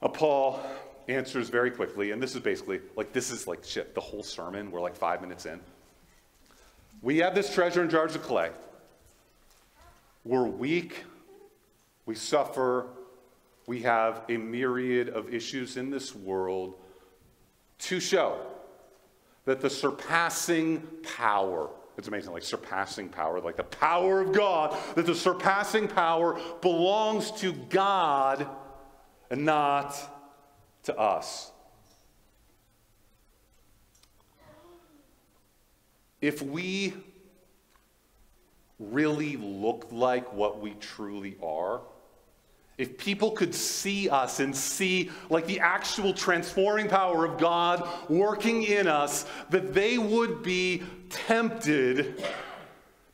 Now, 0.00 0.08
Paul 0.08 0.60
answers 1.08 1.48
very 1.50 1.70
quickly, 1.70 2.10
and 2.10 2.22
this 2.22 2.34
is 2.34 2.40
basically 2.40 2.80
like 2.96 3.12
this 3.12 3.30
is 3.30 3.46
like 3.46 3.64
shit, 3.64 3.94
the 3.94 4.00
whole 4.00 4.22
sermon. 4.22 4.70
We're 4.70 4.80
like 4.80 4.96
five 4.96 5.20
minutes 5.20 5.46
in. 5.46 5.60
We 7.02 7.18
have 7.18 7.34
this 7.34 7.52
treasure 7.52 7.82
in 7.82 7.90
jars 7.90 8.14
of 8.14 8.22
clay. 8.22 8.50
We're 10.24 10.46
weak, 10.46 11.04
we 12.06 12.14
suffer, 12.14 12.86
we 13.66 13.82
have 13.82 14.22
a 14.28 14.36
myriad 14.36 15.08
of 15.10 15.32
issues 15.32 15.76
in 15.76 15.90
this 15.90 16.14
world 16.14 16.74
to 17.80 18.00
show 18.00 18.40
that 19.44 19.60
the 19.60 19.70
surpassing 19.70 20.82
power 21.16 21.68
it's 21.96 22.08
amazing, 22.08 22.32
like 22.32 22.42
surpassing 22.42 23.08
power, 23.08 23.40
like 23.40 23.56
the 23.56 23.64
power 23.64 24.20
of 24.20 24.32
God, 24.32 24.76
that 24.96 25.06
the 25.06 25.14
surpassing 25.14 25.88
power 25.88 26.38
belongs 26.60 27.30
to 27.40 27.52
God 27.52 28.46
and 29.30 29.44
not 29.44 29.96
to 30.84 30.96
us. 30.96 31.50
If 36.20 36.42
we 36.42 36.94
really 38.78 39.36
look 39.36 39.88
like 39.90 40.32
what 40.32 40.60
we 40.60 40.72
truly 40.72 41.36
are, 41.42 41.80
if 42.78 42.98
people 42.98 43.30
could 43.30 43.54
see 43.54 44.10
us 44.10 44.38
and 44.40 44.54
see 44.54 45.10
like 45.30 45.46
the 45.46 45.60
actual 45.60 46.12
transforming 46.12 46.88
power 46.88 47.24
of 47.24 47.38
God 47.38 47.88
working 48.10 48.64
in 48.64 48.86
us, 48.86 49.24
that 49.48 49.72
they 49.72 49.96
would 49.96 50.42
be 50.42 50.82
tempted 51.10 52.22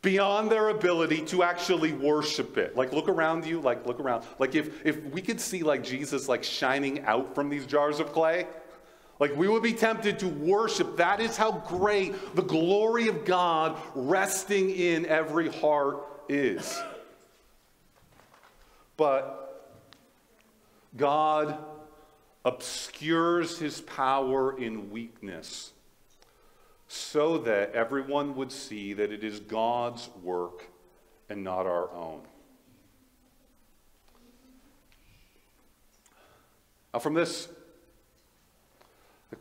beyond 0.03 0.51
their 0.51 0.69
ability 0.69 1.23
to 1.27 1.43
actually 1.45 1.93
worship 1.93 2.59
it. 2.59 2.77
Like 2.77 2.93
look 2.93 3.09
around 3.09 3.47
you, 3.47 3.61
like 3.61 3.87
look 3.87 4.01
around. 4.01 4.25
Like 4.39 4.55
if 4.55 4.85
if 4.85 5.03
we 5.07 5.23
could 5.23 5.41
see 5.41 5.63
like 5.63 5.83
Jesus 5.83 6.29
like 6.29 6.43
shining 6.43 7.05
out 7.05 7.35
from 7.35 7.49
these 7.49 7.67
jars 7.67 8.01
of 8.01 8.13
clay, 8.13 8.47
like 9.21 9.37
we 9.37 9.49
would 9.49 9.63
be 9.63 9.73
tempted 9.73 10.19
to 10.19 10.29
worship. 10.29 10.97
That 10.97 11.21
is 11.21 11.37
how 11.37 11.53
great 11.53 12.35
the 12.35 12.43
glory 12.43 13.09
of 13.09 13.25
God 13.25 13.79
resting 13.95 14.71
in 14.71 15.07
every 15.07 15.49
heart 15.49 16.05
is. 16.29 16.81
But 18.97 19.39
God 20.97 21.59
obscures 22.45 23.59
his 23.59 23.81
power 23.83 24.59
in 24.59 24.91
weakness 24.91 25.72
so 26.95 27.39
that 27.39 27.73
everyone 27.73 28.37
would 28.37 28.53
see 28.53 28.93
that 28.93 29.11
it 29.11 29.25
is 29.25 29.41
God's 29.41 30.11
work 30.23 30.67
and 31.31 31.43
not 31.43 31.65
our 31.65 31.91
own. 31.91 32.21
Now, 36.93 36.99
from 37.01 37.15
this, 37.15 37.49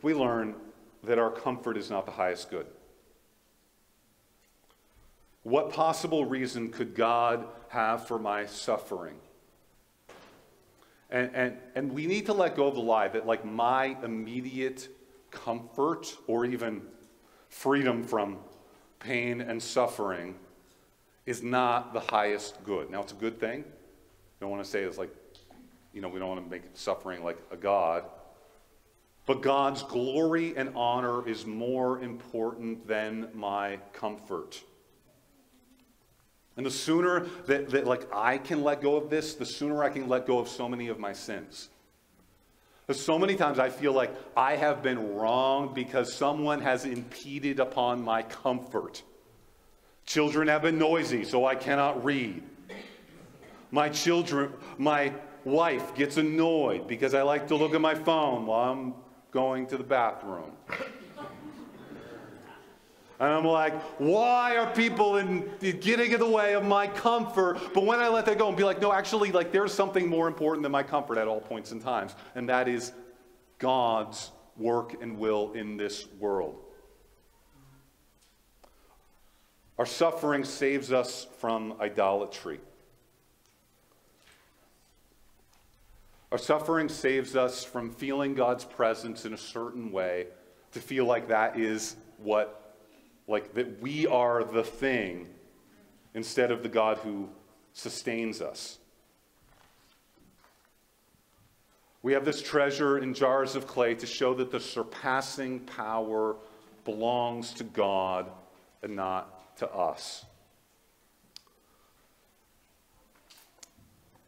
we 0.00 0.14
learn 0.14 0.54
that 1.04 1.18
our 1.18 1.30
comfort 1.30 1.76
is 1.76 1.90
not 1.90 2.06
the 2.06 2.12
highest 2.12 2.48
good. 2.50 2.66
What 5.42 5.74
possible 5.74 6.24
reason 6.24 6.70
could 6.70 6.94
God 6.94 7.46
have 7.68 8.08
for 8.08 8.18
my 8.18 8.46
suffering? 8.46 9.16
And, 11.10 11.30
and, 11.34 11.56
and 11.74 11.92
we 11.92 12.06
need 12.06 12.24
to 12.26 12.32
let 12.32 12.56
go 12.56 12.68
of 12.68 12.76
the 12.76 12.80
lie 12.80 13.08
that, 13.08 13.26
like, 13.26 13.44
my 13.44 13.94
immediate 14.02 14.88
comfort 15.30 16.16
or 16.26 16.46
even 16.46 16.80
freedom 17.52 18.02
from 18.02 18.38
pain 18.98 19.40
and 19.40 19.62
suffering 19.62 20.34
is 21.26 21.42
not 21.42 21.92
the 21.92 22.00
highest 22.00 22.64
good. 22.64 22.90
Now, 22.90 23.02
it's 23.02 23.12
a 23.12 23.16
good 23.16 23.38
thing. 23.38 23.60
I 23.60 24.36
don't 24.40 24.50
want 24.50 24.64
to 24.64 24.68
say 24.68 24.82
it's 24.82 24.98
like, 24.98 25.14
you 25.92 26.00
know, 26.00 26.08
we 26.08 26.18
don't 26.18 26.30
want 26.30 26.42
to 26.42 26.50
make 26.50 26.62
suffering 26.74 27.22
like 27.22 27.38
a 27.52 27.56
God. 27.56 28.04
But 29.26 29.42
God's 29.42 29.82
glory 29.82 30.56
and 30.56 30.72
honor 30.74 31.28
is 31.28 31.46
more 31.46 32.00
important 32.00 32.88
than 32.88 33.28
my 33.34 33.78
comfort. 33.92 34.60
And 36.56 36.66
the 36.66 36.70
sooner 36.70 37.26
that, 37.46 37.68
that 37.68 37.86
like 37.86 38.08
I 38.12 38.38
can 38.38 38.64
let 38.64 38.80
go 38.80 38.96
of 38.96 39.10
this, 39.10 39.34
the 39.34 39.46
sooner 39.46 39.84
I 39.84 39.90
can 39.90 40.08
let 40.08 40.26
go 40.26 40.38
of 40.38 40.48
so 40.48 40.68
many 40.68 40.88
of 40.88 40.98
my 40.98 41.12
sins. 41.12 41.68
Because 42.92 43.06
so 43.06 43.18
many 43.18 43.36
times 43.36 43.58
I 43.58 43.70
feel 43.70 43.94
like 43.94 44.14
I 44.36 44.54
have 44.54 44.82
been 44.82 45.14
wrong 45.14 45.72
because 45.72 46.12
someone 46.12 46.60
has 46.60 46.84
impeded 46.84 47.58
upon 47.58 48.04
my 48.04 48.22
comfort. 48.22 49.02
Children 50.04 50.48
have 50.48 50.60
been 50.60 50.76
noisy, 50.76 51.24
so 51.24 51.46
I 51.46 51.54
cannot 51.54 52.04
read. 52.04 52.42
My 53.70 53.88
children, 53.88 54.52
my 54.76 55.10
wife 55.42 55.94
gets 55.94 56.18
annoyed 56.18 56.86
because 56.86 57.14
I 57.14 57.22
like 57.22 57.48
to 57.48 57.56
look 57.56 57.72
at 57.72 57.80
my 57.80 57.94
phone 57.94 58.44
while 58.44 58.70
I'm 58.70 58.94
going 59.30 59.66
to 59.68 59.78
the 59.78 59.84
bathroom. 59.84 60.52
And 63.22 63.30
I'm 63.30 63.44
like, 63.44 63.80
why 64.00 64.56
are 64.56 64.74
people 64.74 65.18
in, 65.18 65.48
getting 65.60 66.10
in 66.10 66.18
the 66.18 66.28
way 66.28 66.54
of 66.54 66.64
my 66.64 66.88
comfort? 66.88 67.56
But 67.72 67.84
when 67.84 68.00
I 68.00 68.08
let 68.08 68.26
that 68.26 68.36
go 68.36 68.48
and 68.48 68.56
be 68.56 68.64
like, 68.64 68.80
no, 68.80 68.92
actually, 68.92 69.30
like 69.30 69.52
there's 69.52 69.72
something 69.72 70.08
more 70.08 70.26
important 70.26 70.64
than 70.64 70.72
my 70.72 70.82
comfort 70.82 71.18
at 71.18 71.28
all 71.28 71.40
points 71.40 71.70
in 71.70 71.78
times, 71.78 72.16
and 72.34 72.48
that 72.48 72.66
is 72.66 72.90
God's 73.60 74.32
work 74.56 75.00
and 75.00 75.18
will 75.18 75.52
in 75.52 75.76
this 75.76 76.08
world. 76.18 76.58
Our 79.78 79.86
suffering 79.86 80.44
saves 80.44 80.90
us 80.90 81.28
from 81.38 81.74
idolatry. 81.80 82.58
Our 86.32 86.38
suffering 86.38 86.88
saves 86.88 87.36
us 87.36 87.62
from 87.62 87.92
feeling 87.92 88.34
God's 88.34 88.64
presence 88.64 89.24
in 89.24 89.32
a 89.32 89.38
certain 89.38 89.92
way, 89.92 90.26
to 90.72 90.80
feel 90.80 91.04
like 91.04 91.28
that 91.28 91.56
is 91.56 91.94
what 92.18 92.58
like 93.28 93.54
that 93.54 93.80
we 93.80 94.06
are 94.06 94.44
the 94.44 94.64
thing 94.64 95.28
instead 96.14 96.50
of 96.50 96.62
the 96.62 96.68
God 96.68 96.98
who 96.98 97.28
sustains 97.72 98.40
us. 98.40 98.78
We 102.02 102.12
have 102.14 102.24
this 102.24 102.42
treasure 102.42 102.98
in 102.98 103.14
jars 103.14 103.54
of 103.54 103.66
clay 103.66 103.94
to 103.94 104.06
show 104.06 104.34
that 104.34 104.50
the 104.50 104.58
surpassing 104.58 105.60
power 105.60 106.36
belongs 106.84 107.52
to 107.54 107.64
God 107.64 108.30
and 108.82 108.96
not 108.96 109.56
to 109.58 109.72
us. 109.72 110.24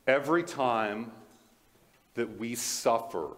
Every 0.06 0.44
time 0.44 1.10
that 2.14 2.38
we 2.38 2.54
suffer, 2.54 3.30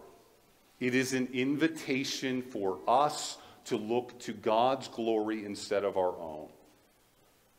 it 0.79 0.93
is 0.93 1.13
an 1.13 1.29
invitation 1.33 2.43
for 2.43 2.77
us 2.87 3.37
to 3.67 3.75
look 3.75 4.17
to 4.19 4.33
God's 4.33 4.87
glory 4.87 5.45
instead 5.45 5.83
of 5.83 5.97
our 5.97 6.17
own. 6.17 6.47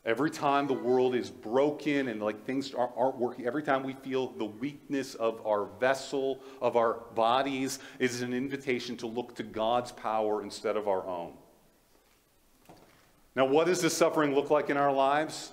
Every 0.05 0.31
time 0.31 0.65
the 0.65 0.73
world 0.73 1.13
is 1.13 1.29
broken 1.29 2.07
and 2.07 2.21
like 2.21 2.45
things 2.45 2.73
aren't 2.73 3.17
working, 3.17 3.45
every 3.45 3.61
time 3.61 3.83
we 3.83 3.93
feel 3.93 4.27
the 4.31 4.45
weakness 4.45 5.13
of 5.15 5.45
our 5.45 5.65
vessel, 5.79 6.39
of 6.61 6.77
our 6.77 7.01
bodies, 7.13 7.79
is 7.99 8.21
an 8.21 8.33
invitation 8.33 8.97
to 8.97 9.07
look 9.07 9.35
to 9.35 9.43
God's 9.43 9.91
power 9.91 10.41
instead 10.41 10.77
of 10.77 10.87
our 10.87 11.05
own. 11.05 11.33
Now, 13.35 13.45
what 13.45 13.67
does 13.67 13.81
this 13.81 13.95
suffering 13.95 14.33
look 14.33 14.49
like 14.49 14.69
in 14.69 14.77
our 14.77 14.91
lives? 14.91 15.51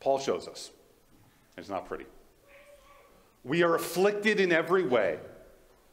Paul 0.00 0.18
shows 0.18 0.48
us. 0.48 0.70
It's 1.56 1.68
not 1.68 1.86
pretty. 1.86 2.06
We 3.44 3.62
are 3.62 3.76
afflicted 3.76 4.40
in 4.40 4.50
every 4.50 4.82
way, 4.82 5.18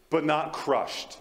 but 0.09 0.25
not 0.25 0.53
crushed 0.53 1.19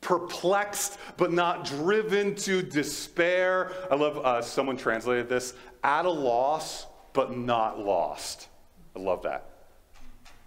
perplexed 0.00 0.98
but 1.16 1.32
not 1.32 1.64
driven 1.64 2.34
to 2.36 2.62
despair. 2.62 3.72
I 3.90 3.94
love 3.94 4.18
uh, 4.18 4.42
someone 4.42 4.76
translated 4.76 5.28
this 5.28 5.54
at 5.82 6.04
a 6.04 6.10
loss 6.10 6.86
but 7.12 7.36
not 7.36 7.78
lost. 7.78 8.48
I 8.94 8.98
love 8.98 9.22
that. 9.22 9.50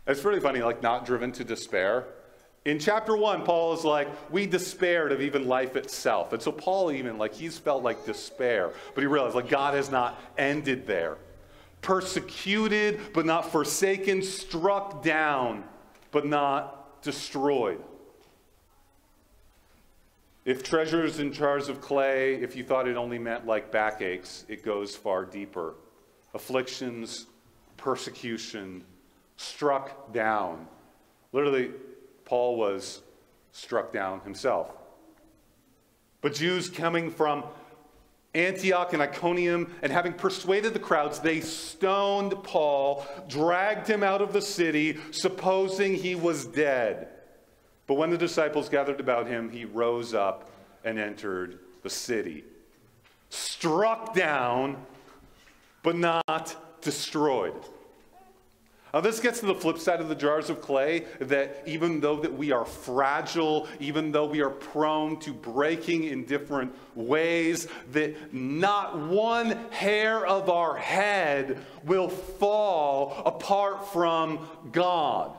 It's 0.07 0.23
really 0.23 0.39
funny, 0.39 0.61
like 0.61 0.81
not 0.81 1.05
driven 1.05 1.31
to 1.33 1.43
despair. 1.43 2.07
In 2.65 2.77
chapter 2.77 3.15
one, 3.15 3.43
Paul 3.43 3.73
is 3.73 3.85
like, 3.85 4.07
we 4.31 4.45
despaired 4.45 5.11
of 5.11 5.21
even 5.21 5.47
life 5.47 5.75
itself. 5.75 6.33
And 6.33 6.41
so 6.41 6.51
Paul 6.51 6.91
even, 6.91 7.17
like, 7.17 7.33
he's 7.33 7.57
felt 7.57 7.83
like 7.83 8.05
despair, 8.05 8.73
but 8.93 9.01
he 9.01 9.07
realized, 9.07 9.35
like, 9.35 9.49
God 9.49 9.75
has 9.75 9.89
not 9.89 10.21
ended 10.37 10.85
there. 10.85 11.17
Persecuted, 11.81 12.99
but 13.13 13.25
not 13.25 13.51
forsaken, 13.51 14.21
struck 14.21 15.01
down, 15.01 15.63
but 16.11 16.25
not 16.25 17.01
destroyed. 17.01 17.81
If 20.49 20.63
treasures 20.63 21.19
in 21.19 21.31
jars 21.31 21.69
of 21.69 21.79
clay, 21.79 22.33
if 22.33 22.55
you 22.55 22.63
thought 22.63 22.87
it 22.87 22.97
only 22.97 23.19
meant 23.19 23.45
like 23.45 23.71
backaches, 23.71 24.45
it 24.47 24.65
goes 24.65 24.95
far 24.95 25.23
deeper. 25.23 25.75
Afflictions, 26.33 27.27
persecution, 27.77 28.83
struck 29.37 30.11
down. 30.11 30.65
Literally, 31.33 31.69
Paul 32.25 32.55
was 32.55 33.03
struck 33.51 33.93
down 33.93 34.21
himself. 34.21 34.71
But 36.21 36.33
Jews 36.33 36.67
coming 36.67 37.11
from 37.11 37.43
Antioch 38.33 38.93
and 38.93 39.03
Iconium 39.03 39.71
and 39.83 39.91
having 39.91 40.13
persuaded 40.13 40.73
the 40.73 40.79
crowds, 40.79 41.19
they 41.19 41.41
stoned 41.41 42.33
Paul, 42.43 43.05
dragged 43.27 43.87
him 43.87 44.01
out 44.01 44.23
of 44.23 44.33
the 44.33 44.41
city, 44.41 44.97
supposing 45.11 45.93
he 45.93 46.15
was 46.15 46.47
dead. 46.47 47.18
But 47.89 47.95
when 47.95 48.11
the 48.11 48.19
disciples 48.19 48.69
gathered 48.69 48.99
about 48.99 49.25
him, 49.25 49.49
he 49.49 49.65
rose 49.65 50.13
up 50.13 50.51
and 50.85 50.99
entered 50.99 51.57
the 51.81 51.89
city. 51.89 52.43
Struck 53.29 54.13
down, 54.13 54.77
but 55.81 55.95
not 55.95 56.55
destroyed. 56.81 57.55
Now 58.93 59.01
this 59.01 59.19
gets 59.19 59.39
to 59.39 59.47
the 59.47 59.55
flip 59.55 59.79
side 59.79 60.01
of 60.01 60.07
the 60.07 60.13
jars 60.13 60.51
of 60.51 60.61
clay 60.61 61.05
that 61.19 61.63
even 61.65 61.99
though 61.99 62.17
that 62.17 62.31
we 62.31 62.51
are 62.51 62.63
fragile, 62.63 63.67
even 63.79 64.11
though 64.11 64.27
we 64.27 64.41
are 64.41 64.51
prone 64.51 65.19
to 65.21 65.33
breaking 65.33 66.03
in 66.03 66.25
different 66.25 66.71
ways, 66.93 67.67
that 67.93 68.31
not 68.31 68.99
one 68.99 69.57
hair 69.71 70.27
of 70.27 70.47
our 70.47 70.75
head 70.75 71.57
will 71.85 72.09
fall 72.09 73.23
apart 73.25 73.91
from 73.91 74.47
God. 74.71 75.35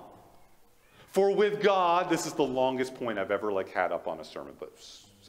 For 1.11 1.35
with 1.35 1.61
God, 1.61 2.09
this 2.09 2.25
is 2.25 2.35
the 2.35 2.45
longest 2.45 2.95
point 2.95 3.19
I've 3.19 3.33
ever 3.33 3.51
like 3.51 3.69
had 3.69 3.91
up 3.91 4.07
on 4.07 4.21
a 4.21 4.25
sermon, 4.25 4.55
but 4.61 4.73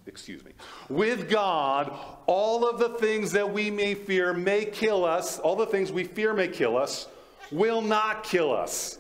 excuse 0.06 0.46
me. 0.46 0.52
With 0.90 1.28
God, 1.28 1.92
all 2.28 2.70
of 2.70 2.78
the 2.78 2.90
things 3.00 3.32
that 3.32 3.52
we 3.52 3.72
may 3.72 3.96
fear 3.96 4.32
may 4.32 4.66
kill 4.66 5.04
us, 5.04 5.40
all 5.40 5.56
the 5.56 5.66
things 5.66 5.92
we 5.92 6.04
fear 6.04 6.34
may 6.34 6.48
kill 6.48 6.78
us, 6.78 7.08
will 7.52 7.82
not 7.82 8.24
kill 8.24 8.54
us. 8.54 9.00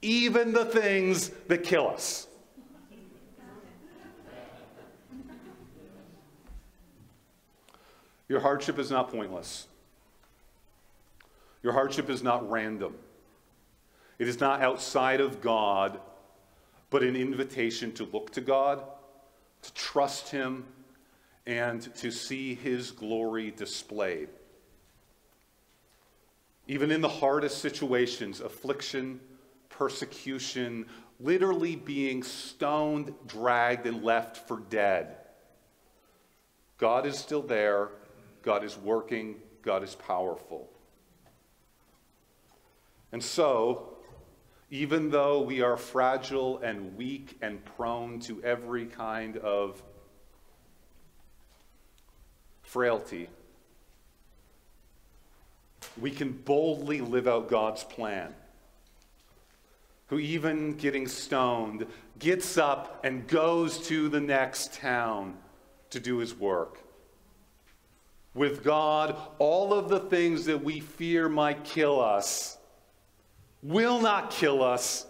Even 0.00 0.52
the 0.52 0.64
things 0.64 1.30
that 1.48 1.64
kill 1.64 1.88
us. 1.88 2.28
Your 8.28 8.40
hardship 8.40 8.78
is 8.78 8.90
not 8.90 9.10
pointless. 9.10 9.66
Your 11.64 11.72
hardship 11.72 12.08
is 12.08 12.22
not 12.22 12.48
random. 12.48 12.94
It 14.18 14.28
is 14.28 14.38
not 14.40 14.62
outside 14.62 15.20
of 15.20 15.40
God 15.40 16.00
but 16.92 17.02
an 17.02 17.16
invitation 17.16 17.90
to 17.90 18.04
look 18.04 18.30
to 18.30 18.40
God, 18.40 18.84
to 19.62 19.74
trust 19.74 20.28
Him, 20.28 20.64
and 21.46 21.82
to 21.96 22.12
see 22.12 22.54
His 22.54 22.92
glory 22.92 23.50
displayed. 23.50 24.28
even 26.68 26.90
in 26.90 27.00
the 27.00 27.08
hardest 27.08 27.58
situations, 27.58 28.40
affliction, 28.40 29.20
persecution, 29.68 30.86
literally 31.20 31.76
being 31.76 32.22
stoned, 32.22 33.12
dragged, 33.26 33.86
and 33.86 34.02
left 34.04 34.48
for 34.48 34.60
dead. 34.70 35.16
God 36.78 37.04
is 37.06 37.18
still 37.18 37.42
there. 37.42 37.90
God 38.42 38.64
is 38.64 38.76
working. 38.76 39.36
God 39.62 39.82
is 39.82 39.94
powerful. 39.94 40.70
And 43.12 43.22
so, 43.22 43.91
even 44.72 45.10
though 45.10 45.42
we 45.42 45.60
are 45.60 45.76
fragile 45.76 46.56
and 46.60 46.96
weak 46.96 47.36
and 47.42 47.62
prone 47.62 48.18
to 48.18 48.42
every 48.42 48.86
kind 48.86 49.36
of 49.36 49.82
frailty, 52.62 53.28
we 56.00 56.10
can 56.10 56.32
boldly 56.32 57.02
live 57.02 57.28
out 57.28 57.50
God's 57.50 57.84
plan. 57.84 58.34
Who, 60.06 60.18
even 60.18 60.72
getting 60.76 61.06
stoned, 61.06 61.86
gets 62.18 62.56
up 62.56 63.04
and 63.04 63.28
goes 63.28 63.86
to 63.88 64.08
the 64.08 64.22
next 64.22 64.72
town 64.72 65.36
to 65.90 66.00
do 66.00 66.16
his 66.16 66.34
work. 66.34 66.78
With 68.32 68.64
God, 68.64 69.18
all 69.38 69.74
of 69.74 69.90
the 69.90 70.00
things 70.00 70.46
that 70.46 70.64
we 70.64 70.80
fear 70.80 71.28
might 71.28 71.62
kill 71.62 72.00
us 72.00 72.56
will 73.62 74.00
not 74.00 74.30
kill 74.30 74.62
us, 74.62 75.06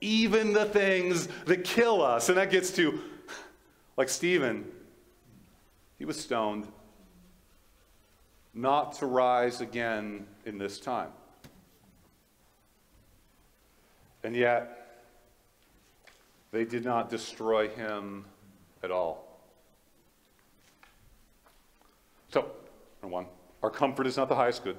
even 0.00 0.52
the 0.52 0.64
things 0.64 1.28
that 1.46 1.64
kill 1.64 2.02
us. 2.02 2.28
And 2.28 2.38
that 2.38 2.50
gets 2.50 2.70
to, 2.72 3.00
like 3.96 4.08
Stephen, 4.08 4.66
he 5.98 6.04
was 6.04 6.20
stoned 6.20 6.66
not 8.52 8.94
to 8.94 9.06
rise 9.06 9.60
again 9.60 10.26
in 10.44 10.58
this 10.58 10.78
time. 10.78 11.10
And 14.22 14.34
yet, 14.34 15.02
they 16.50 16.64
did 16.64 16.84
not 16.84 17.10
destroy 17.10 17.68
him 17.68 18.24
at 18.82 18.90
all. 18.90 19.40
So, 22.30 22.50
number 23.02 23.12
one, 23.14 23.26
our 23.62 23.70
comfort 23.70 24.06
is 24.06 24.16
not 24.16 24.28
the 24.28 24.34
highest 24.34 24.64
good. 24.64 24.76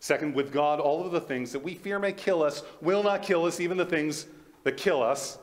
Second, 0.00 0.34
with 0.34 0.50
God, 0.50 0.80
all 0.80 1.04
of 1.04 1.12
the 1.12 1.20
things 1.20 1.52
that 1.52 1.62
we 1.62 1.74
fear 1.74 1.98
may 1.98 2.12
kill 2.12 2.42
us 2.42 2.62
will 2.80 3.02
not 3.02 3.22
kill 3.22 3.44
us, 3.44 3.60
even 3.60 3.76
the 3.76 3.84
things 3.84 4.26
that 4.64 4.76
kill 4.76 5.02
us. 5.02 5.38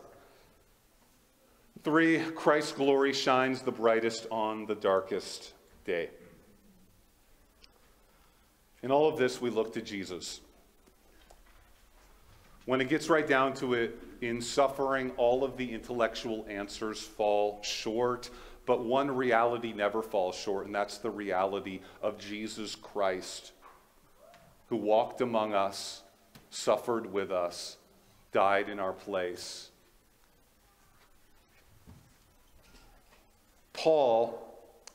Three, 1.83 2.19
Christ's 2.19 2.71
glory 2.71 3.13
shines 3.13 3.61
the 3.61 3.71
brightest 3.71 4.25
on 4.31 4.65
the 4.65 4.75
darkest 4.75 5.53
day. 5.85 6.09
In 8.81 8.91
all 8.91 9.07
of 9.07 9.17
this, 9.17 9.39
we 9.39 9.49
look 9.51 9.73
to 9.73 9.81
Jesus. 9.81 10.41
When 12.65 12.81
it 12.81 12.89
gets 12.89 13.09
right 13.09 13.27
down 13.27 13.53
to 13.55 13.75
it, 13.75 13.97
in 14.21 14.41
suffering, 14.41 15.11
all 15.17 15.43
of 15.43 15.55
the 15.55 15.71
intellectual 15.71 16.45
answers 16.49 16.99
fall 16.99 17.61
short, 17.61 18.29
but 18.65 18.83
one 18.83 19.09
reality 19.09 19.71
never 19.71 20.01
falls 20.01 20.35
short, 20.35 20.65
and 20.65 20.75
that's 20.75 20.97
the 20.97 21.09
reality 21.09 21.79
of 22.01 22.17
Jesus 22.17 22.75
Christ, 22.75 23.53
who 24.67 24.75
walked 24.75 25.21
among 25.21 25.53
us, 25.53 26.03
suffered 26.49 27.11
with 27.11 27.31
us, 27.31 27.77
died 28.31 28.69
in 28.69 28.79
our 28.79 28.93
place. 28.93 29.69
Paul 33.73 34.47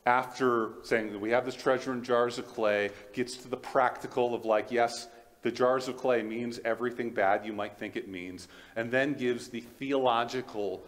after 0.07 0.71
saying 0.83 1.13
that 1.13 1.21
we 1.21 1.31
have 1.31 1.45
this 1.45 1.55
treasure 1.55 1.93
in 1.93 2.03
jars 2.03 2.39
of 2.39 2.47
clay, 2.49 2.91
gets 3.13 3.37
to 3.37 3.49
the 3.49 3.57
practical 3.57 4.35
of 4.35 4.45
like, 4.45 4.71
yes, 4.71 5.09
the 5.43 5.51
jars 5.51 5.89
of 5.89 5.97
clay 5.97 6.23
means 6.23 6.61
everything 6.65 7.11
bad 7.11 7.47
you 7.47 7.53
might 7.53 7.77
think 7.79 7.97
it 7.97 8.09
means, 8.09 8.49
and 8.77 8.91
then 8.91 9.15
gives 9.15 9.49
the 9.49 9.61
theological 9.61 10.83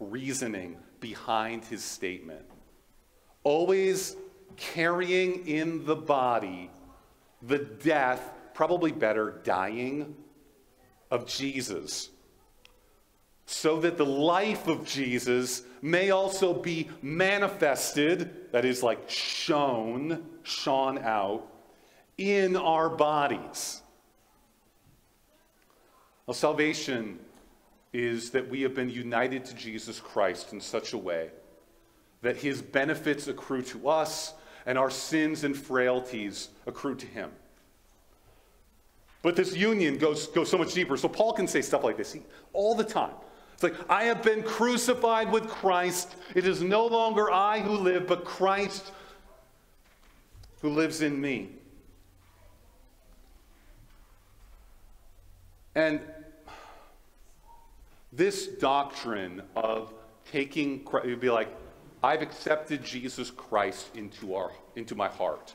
reasoning 0.00 0.76
behind 1.00 1.64
his 1.64 1.82
statement. 1.82 2.44
Always 3.42 4.16
carrying 4.56 5.46
in 5.46 5.86
the 5.86 5.96
body 5.96 6.70
the 7.42 7.58
death, 7.58 8.32
probably 8.54 8.92
better, 8.92 9.40
dying 9.44 10.16
of 11.10 11.26
Jesus 11.26 12.10
so 13.50 13.80
that 13.80 13.96
the 13.96 14.04
life 14.04 14.68
of 14.68 14.84
Jesus 14.84 15.62
may 15.80 16.10
also 16.10 16.52
be 16.52 16.86
manifested, 17.00 18.52
that 18.52 18.66
is, 18.66 18.82
like 18.82 19.08
shown, 19.08 20.22
shone 20.42 20.98
out, 20.98 21.50
in 22.18 22.56
our 22.56 22.90
bodies. 22.90 23.80
Well, 26.26 26.34
salvation 26.34 27.18
is 27.94 28.28
that 28.32 28.46
we 28.50 28.60
have 28.60 28.74
been 28.74 28.90
united 28.90 29.46
to 29.46 29.54
Jesus 29.54 29.98
Christ 29.98 30.52
in 30.52 30.60
such 30.60 30.92
a 30.92 30.98
way 30.98 31.30
that 32.20 32.36
his 32.36 32.60
benefits 32.60 33.28
accrue 33.28 33.62
to 33.62 33.88
us 33.88 34.34
and 34.68 34.76
our 34.76 34.90
sins 34.90 35.44
and 35.44 35.56
frailties 35.56 36.50
accrue 36.66 36.94
to 36.94 37.06
him. 37.06 37.30
But 39.22 39.34
this 39.34 39.56
union 39.56 39.96
goes, 39.96 40.26
goes 40.26 40.50
so 40.50 40.58
much 40.58 40.74
deeper. 40.74 40.98
So 40.98 41.08
Paul 41.08 41.32
can 41.32 41.48
say 41.48 41.62
stuff 41.62 41.82
like 41.82 41.96
this 41.96 42.14
all 42.52 42.74
the 42.74 42.84
time. 42.84 43.14
It's 43.54 43.62
like, 43.62 43.74
I 43.88 44.04
have 44.04 44.22
been 44.22 44.42
crucified 44.42 45.32
with 45.32 45.48
Christ. 45.48 46.16
It 46.34 46.46
is 46.46 46.62
no 46.62 46.86
longer 46.86 47.32
I 47.32 47.60
who 47.60 47.72
live, 47.72 48.06
but 48.06 48.26
Christ 48.26 48.92
who 50.60 50.68
lives 50.68 51.00
in 51.00 51.18
me. 51.18 51.48
And 55.74 56.02
this 58.12 58.48
doctrine 58.48 59.40
of 59.56 59.94
taking 60.30 60.84
Christ, 60.84 61.06
would 61.06 61.20
be 61.20 61.30
like, 61.30 61.48
I've 62.02 62.22
accepted 62.22 62.84
Jesus 62.84 63.30
Christ 63.30 63.88
into, 63.94 64.34
our, 64.34 64.52
into 64.76 64.94
my 64.94 65.08
heart. 65.08 65.54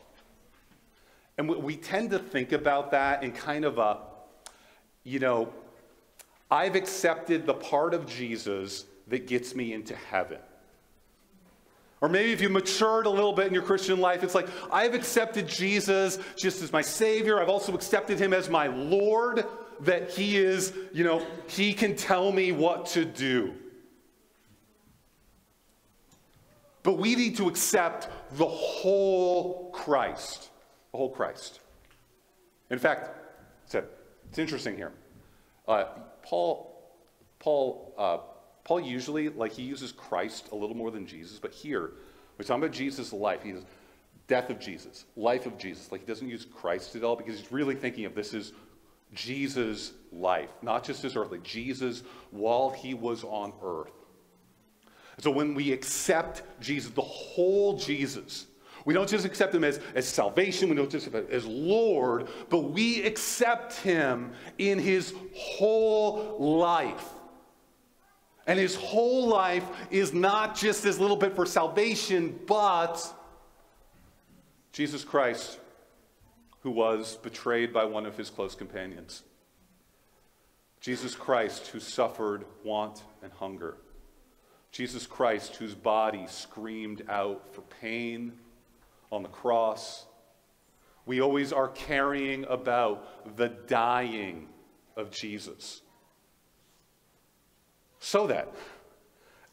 And 1.37 1.49
we 1.49 1.75
tend 1.77 2.11
to 2.11 2.19
think 2.19 2.51
about 2.51 2.91
that 2.91 3.23
in 3.23 3.31
kind 3.31 3.65
of 3.65 3.77
a, 3.77 3.97
you 5.03 5.19
know, 5.19 5.51
I've 6.51 6.75
accepted 6.75 7.45
the 7.45 7.53
part 7.53 7.93
of 7.93 8.05
Jesus 8.05 8.85
that 9.07 9.25
gets 9.27 9.55
me 9.55 9.73
into 9.73 9.95
heaven. 9.95 10.39
Or 12.01 12.09
maybe 12.09 12.33
if 12.33 12.41
you 12.41 12.49
matured 12.49 13.05
a 13.05 13.09
little 13.09 13.31
bit 13.31 13.47
in 13.47 13.53
your 13.53 13.63
Christian 13.63 13.99
life, 13.99 14.23
it's 14.23 14.35
like, 14.35 14.49
I've 14.71 14.93
accepted 14.93 15.47
Jesus 15.47 16.19
just 16.35 16.61
as 16.61 16.73
my 16.73 16.81
Savior. 16.81 17.41
I've 17.41 17.49
also 17.49 17.73
accepted 17.73 18.19
Him 18.19 18.33
as 18.33 18.49
my 18.49 18.67
Lord, 18.67 19.45
that 19.79 20.11
He 20.11 20.37
is, 20.37 20.73
you 20.91 21.05
know, 21.05 21.25
He 21.47 21.73
can 21.73 21.95
tell 21.95 22.31
me 22.31 22.51
what 22.51 22.87
to 22.87 23.05
do. 23.05 23.53
But 26.83 26.97
we 26.97 27.15
need 27.15 27.37
to 27.37 27.47
accept 27.47 28.09
the 28.33 28.45
whole 28.45 29.71
Christ. 29.71 30.49
The 30.91 30.97
whole 30.97 31.09
Christ. 31.09 31.61
In 32.69 32.77
fact, 32.77 33.09
it's 33.73 34.39
interesting 34.39 34.75
here. 34.75 34.91
Uh, 35.67 35.85
Paul, 36.21 36.91
Paul, 37.39 37.93
uh, 37.97 38.17
Paul 38.63 38.81
usually, 38.81 39.29
like, 39.29 39.53
he 39.53 39.63
uses 39.63 39.91
Christ 39.91 40.49
a 40.51 40.55
little 40.55 40.75
more 40.75 40.91
than 40.91 41.05
Jesus, 41.07 41.39
but 41.39 41.53
here, 41.53 41.91
we're 42.37 42.45
talking 42.45 42.63
about 42.63 42.75
Jesus' 42.75 43.13
life. 43.13 43.43
He's 43.43 43.63
death 44.27 44.49
of 44.49 44.59
Jesus, 44.59 45.05
life 45.15 45.45
of 45.45 45.57
Jesus. 45.57 45.91
Like, 45.91 46.01
he 46.01 46.07
doesn't 46.07 46.27
use 46.27 46.45
Christ 46.45 46.95
at 46.95 47.03
all 47.03 47.15
because 47.15 47.39
he's 47.39 47.51
really 47.51 47.75
thinking 47.75 48.05
of 48.05 48.15
this 48.15 48.33
as 48.33 48.53
Jesus' 49.13 49.93
life, 50.11 50.49
not 50.61 50.83
just 50.83 51.03
his 51.03 51.15
earthly, 51.15 51.39
Jesus 51.43 52.03
while 52.31 52.71
he 52.71 52.93
was 52.93 53.23
on 53.23 53.53
earth. 53.63 53.91
So 55.19 55.31
when 55.31 55.53
we 55.53 55.71
accept 55.71 56.43
Jesus, 56.59 56.91
the 56.91 57.01
whole 57.01 57.77
Jesus, 57.77 58.47
we 58.85 58.93
don't 58.93 59.07
just 59.07 59.25
accept 59.25 59.53
him 59.55 59.63
as, 59.63 59.79
as 59.95 60.07
salvation, 60.07 60.69
we 60.69 60.75
don't 60.75 60.89
just 60.89 61.07
accept 61.07 61.29
him 61.29 61.35
as 61.35 61.45
Lord, 61.45 62.27
but 62.49 62.59
we 62.59 63.03
accept 63.03 63.73
him 63.77 64.31
in 64.57 64.79
his 64.79 65.13
whole 65.35 66.37
life. 66.39 67.09
And 68.45 68.59
his 68.59 68.75
whole 68.75 69.27
life 69.27 69.63
is 69.89 70.13
not 70.13 70.55
just 70.55 70.83
this 70.83 70.99
little 70.99 71.15
bit 71.15 71.33
for 71.35 71.45
salvation, 71.45 72.37
but 72.45 73.01
Jesus 74.73 75.05
Christ, 75.05 75.59
who 76.61 76.71
was 76.71 77.15
betrayed 77.17 77.71
by 77.71 77.85
one 77.85 78.05
of 78.05 78.17
his 78.17 78.29
close 78.29 78.53
companions. 78.53 79.23
Jesus 80.81 81.15
Christ, 81.15 81.67
who 81.67 81.79
suffered 81.79 82.43
want 82.65 83.03
and 83.21 83.31
hunger. 83.31 83.77
Jesus 84.73 85.05
Christ, 85.05 85.55
whose 85.55 85.75
body 85.75 86.25
screamed 86.27 87.03
out 87.07 87.53
for 87.53 87.61
pain 87.61 88.33
on 89.11 89.21
the 89.21 89.29
cross. 89.29 90.07
We 91.05 91.21
always 91.21 91.53
are 91.53 91.67
carrying 91.67 92.43
about 92.45 93.37
the 93.37 93.49
dying 93.49 94.49
of 94.97 95.11
Jesus. 95.11 95.83
So 97.99 98.25
that 98.27 98.51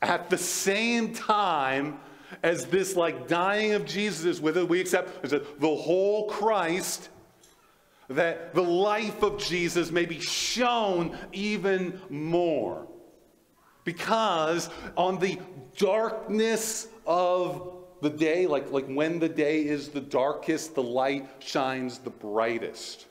at 0.00 0.30
the 0.30 0.38
same 0.38 1.12
time 1.12 2.00
as 2.42 2.64
this 2.66 2.96
like 2.96 3.28
dying 3.28 3.72
of 3.72 3.84
Jesus 3.84 4.40
it, 4.56 4.68
we 4.68 4.80
accept 4.80 5.22
the 5.22 5.76
whole 5.76 6.28
Christ. 6.28 7.10
that 8.08 8.54
the 8.54 8.62
life 8.62 9.22
of 9.22 9.38
Jesus 9.38 9.90
may 9.90 10.04
be 10.04 10.18
shown 10.18 11.16
even 11.32 12.00
more. 12.10 12.86
Because 13.84 14.70
on 14.96 15.18
the 15.18 15.38
darkness 15.76 16.88
of 17.06 17.72
the 18.02 18.10
day, 18.10 18.46
like, 18.46 18.70
like 18.70 18.86
when 18.86 19.18
the 19.18 19.28
day 19.28 19.66
is 19.66 19.88
the 19.88 20.00
darkest, 20.00 20.74
the 20.74 20.82
light 20.82 21.28
shines 21.40 21.98
the 21.98 22.10
brightest. 22.10 23.06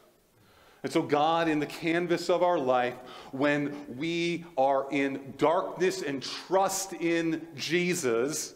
And 0.82 0.92
so, 0.92 1.02
God, 1.02 1.50
in 1.50 1.60
the 1.60 1.66
canvas 1.66 2.30
of 2.30 2.42
our 2.42 2.58
life, 2.58 2.96
when 3.32 3.76
we 3.98 4.46
are 4.58 4.88
in 4.92 5.34
darkness 5.38 6.02
and 6.02 6.24
trust 6.24 6.94
in 6.94 7.46
Jesus, 7.56 8.54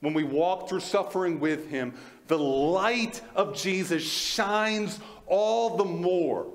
when 0.00 0.14
we 0.14 0.22
walk 0.22 0.68
through 0.68 0.80
suffering 0.80 1.40
with 1.40 1.68
Him, 1.68 1.94
the 2.28 2.38
light 2.38 3.20
of 3.34 3.56
Jesus 3.56 4.02
shines 4.02 5.00
all 5.26 5.76
the 5.76 5.84
more. 5.84 6.46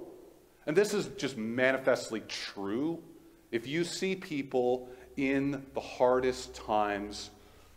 And 0.65 0.75
this 0.75 0.93
is 0.93 1.07
just 1.17 1.35
manifestly 1.35 2.21
true. 2.21 3.03
If 3.51 3.67
you 3.67 3.83
see 3.83 4.15
people 4.15 4.89
in 5.19 5.61
the 5.73 5.81
hardest 5.81 6.55
times 6.55 7.29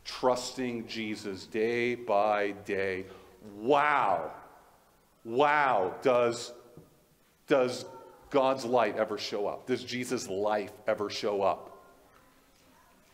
trusting 0.04 0.86
Jesus 0.86 1.44
day 1.46 1.96
by 1.96 2.52
day, 2.64 3.04
wow, 3.56 4.30
wow, 5.24 5.92
does 6.02 6.52
does 7.48 7.84
God's 8.30 8.64
light 8.64 8.96
ever 8.96 9.18
show 9.18 9.46
up? 9.48 9.66
Does 9.66 9.82
Jesus' 9.82 10.28
life 10.28 10.70
ever 10.86 11.10
show 11.10 11.42
up? 11.42 11.82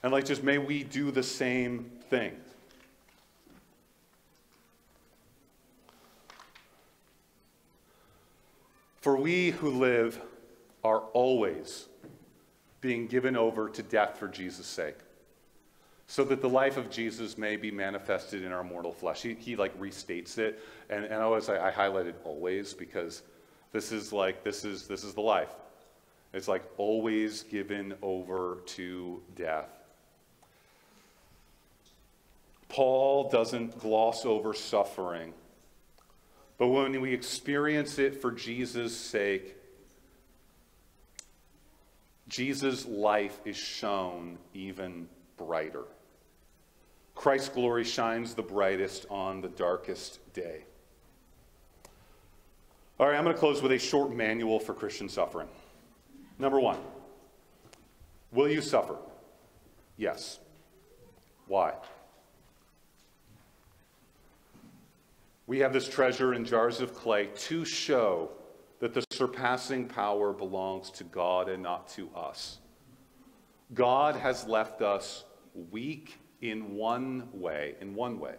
And 0.02 0.12
like, 0.12 0.26
just 0.26 0.44
may 0.44 0.58
we 0.58 0.84
do 0.84 1.10
the 1.10 1.22
same 1.22 1.90
thing. 2.10 2.32
For 9.00 9.16
we 9.16 9.50
who 9.50 9.70
live 9.70 10.20
are 10.84 11.00
always 11.14 11.86
being 12.80 13.06
given 13.06 13.36
over 13.36 13.68
to 13.68 13.82
death 13.82 14.18
for 14.18 14.28
Jesus' 14.28 14.66
sake, 14.66 14.98
so 16.06 16.24
that 16.24 16.40
the 16.40 16.48
life 16.48 16.76
of 16.76 16.90
Jesus 16.90 17.36
may 17.36 17.56
be 17.56 17.70
manifested 17.70 18.42
in 18.42 18.52
our 18.52 18.64
mortal 18.64 18.92
flesh. 18.92 19.22
He, 19.22 19.34
he 19.34 19.56
like 19.56 19.78
restates 19.78 20.38
it, 20.38 20.60
and, 20.88 21.04
and 21.04 21.14
I 21.14 21.22
always 21.22 21.48
I, 21.48 21.68
I 21.68 21.70
highlighted 21.70 22.14
always 22.24 22.72
because 22.72 23.22
this 23.72 23.92
is 23.92 24.12
like, 24.12 24.44
this 24.44 24.64
is, 24.64 24.86
this 24.86 25.04
is 25.04 25.14
the 25.14 25.20
life. 25.20 25.50
It's 26.32 26.48
like 26.48 26.62
always 26.76 27.42
given 27.42 27.94
over 28.00 28.58
to 28.66 29.22
death. 29.34 29.68
Paul 32.68 33.28
doesn't 33.30 33.78
gloss 33.78 34.24
over 34.24 34.54
suffering, 34.54 35.34
but 36.58 36.68
when 36.68 37.00
we 37.00 37.12
experience 37.12 37.98
it 37.98 38.20
for 38.20 38.30
Jesus' 38.30 38.96
sake, 38.96 39.56
Jesus' 42.28 42.86
life 42.86 43.40
is 43.44 43.56
shown 43.56 44.38
even 44.54 45.08
brighter. 45.36 45.84
Christ's 47.14 47.48
glory 47.48 47.84
shines 47.84 48.34
the 48.34 48.42
brightest 48.42 49.06
on 49.10 49.40
the 49.40 49.48
darkest 49.48 50.20
day. 50.34 50.64
All 53.00 53.06
right, 53.06 53.16
I'm 53.16 53.24
going 53.24 53.34
to 53.34 53.40
close 53.40 53.62
with 53.62 53.72
a 53.72 53.78
short 53.78 54.14
manual 54.14 54.60
for 54.60 54.74
Christian 54.74 55.08
suffering. 55.08 55.48
Number 56.38 56.60
one, 56.60 56.78
will 58.32 58.48
you 58.48 58.60
suffer? 58.60 58.96
Yes. 59.96 60.38
Why? 61.46 61.74
We 65.46 65.60
have 65.60 65.72
this 65.72 65.88
treasure 65.88 66.34
in 66.34 66.44
jars 66.44 66.80
of 66.80 66.94
clay 66.94 67.30
to 67.34 67.64
show 67.64 68.30
that 68.80 68.94
the 68.94 69.04
surpassing 69.12 69.86
power 69.86 70.32
belongs 70.32 70.90
to 70.92 71.04
God 71.04 71.48
and 71.48 71.62
not 71.62 71.88
to 71.88 72.08
us. 72.14 72.58
God 73.74 74.16
has 74.16 74.46
left 74.46 74.82
us 74.82 75.24
weak 75.70 76.18
in 76.40 76.74
one 76.74 77.28
way, 77.32 77.74
in 77.80 77.94
one 77.94 78.18
way 78.18 78.36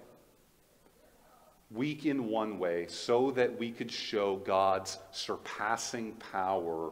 weak 1.71 2.05
in 2.05 2.27
one 2.27 2.57
way 2.57 2.87
so 2.87 3.31
that 3.31 3.59
we 3.59 3.71
could 3.71 3.91
show 3.91 4.37
God's 4.37 4.97
surpassing 5.11 6.13
power 6.13 6.91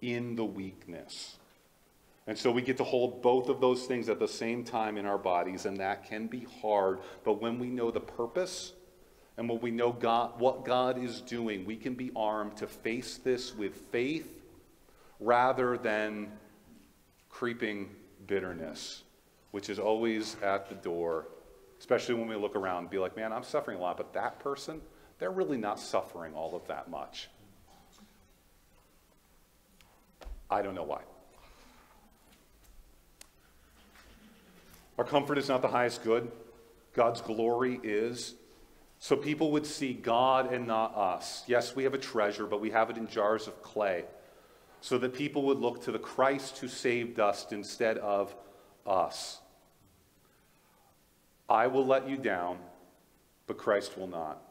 in 0.00 0.36
the 0.36 0.44
weakness. 0.44 1.38
And 2.26 2.36
so 2.36 2.50
we 2.50 2.60
get 2.60 2.76
to 2.76 2.84
hold 2.84 3.22
both 3.22 3.48
of 3.48 3.60
those 3.60 3.86
things 3.86 4.10
at 4.10 4.18
the 4.18 4.28
same 4.28 4.62
time 4.62 4.98
in 4.98 5.06
our 5.06 5.16
bodies, 5.16 5.64
and 5.64 5.78
that 5.78 6.04
can 6.04 6.26
be 6.26 6.46
hard. 6.60 6.98
But 7.24 7.40
when 7.40 7.58
we 7.58 7.68
know 7.68 7.90
the 7.90 8.00
purpose 8.00 8.74
and 9.38 9.48
when 9.48 9.60
we 9.60 9.70
know 9.70 9.92
God, 9.92 10.38
what 10.38 10.66
God 10.66 11.02
is 11.02 11.22
doing, 11.22 11.64
we 11.64 11.76
can 11.76 11.94
be 11.94 12.10
armed 12.14 12.58
to 12.58 12.66
face 12.66 13.16
this 13.16 13.54
with 13.54 13.74
faith 13.90 14.30
rather 15.20 15.78
than 15.78 16.30
creeping 17.30 17.88
bitterness, 18.26 19.04
which 19.52 19.70
is 19.70 19.78
always 19.78 20.36
at 20.42 20.68
the 20.68 20.74
door 20.74 21.28
especially 21.78 22.14
when 22.14 22.28
we 22.28 22.36
look 22.36 22.56
around 22.56 22.78
and 22.78 22.90
be 22.90 22.98
like, 22.98 23.16
man, 23.16 23.32
I'm 23.32 23.44
suffering 23.44 23.78
a 23.78 23.80
lot, 23.80 23.96
but 23.96 24.12
that 24.14 24.40
person, 24.40 24.80
they're 25.18 25.30
really 25.30 25.56
not 25.56 25.78
suffering 25.78 26.34
all 26.34 26.54
of 26.54 26.66
that 26.66 26.90
much. 26.90 27.28
I 30.50 30.62
don't 30.62 30.74
know 30.74 30.84
why. 30.84 31.02
Our 34.96 35.04
comfort 35.04 35.38
is 35.38 35.48
not 35.48 35.62
the 35.62 35.68
highest 35.68 36.02
good. 36.02 36.30
God's 36.94 37.20
glory 37.20 37.78
is. 37.82 38.34
So 38.98 39.16
people 39.16 39.52
would 39.52 39.66
see 39.66 39.92
God 39.92 40.52
and 40.52 40.66
not 40.66 40.96
us. 40.96 41.44
Yes, 41.46 41.76
we 41.76 41.84
have 41.84 41.94
a 41.94 41.98
treasure, 41.98 42.46
but 42.46 42.60
we 42.60 42.70
have 42.70 42.90
it 42.90 42.96
in 42.96 43.06
jars 43.06 43.46
of 43.46 43.62
clay. 43.62 44.04
So 44.80 44.98
that 44.98 45.14
people 45.14 45.42
would 45.44 45.58
look 45.58 45.82
to 45.84 45.92
the 45.92 45.98
Christ 45.98 46.58
who 46.58 46.68
saved 46.68 47.20
us 47.20 47.46
instead 47.50 47.98
of 47.98 48.34
us. 48.86 49.40
I 51.48 51.66
will 51.68 51.86
let 51.86 52.08
you 52.08 52.16
down, 52.16 52.58
but 53.46 53.56
Christ 53.56 53.96
will 53.96 54.06
not. 54.06 54.42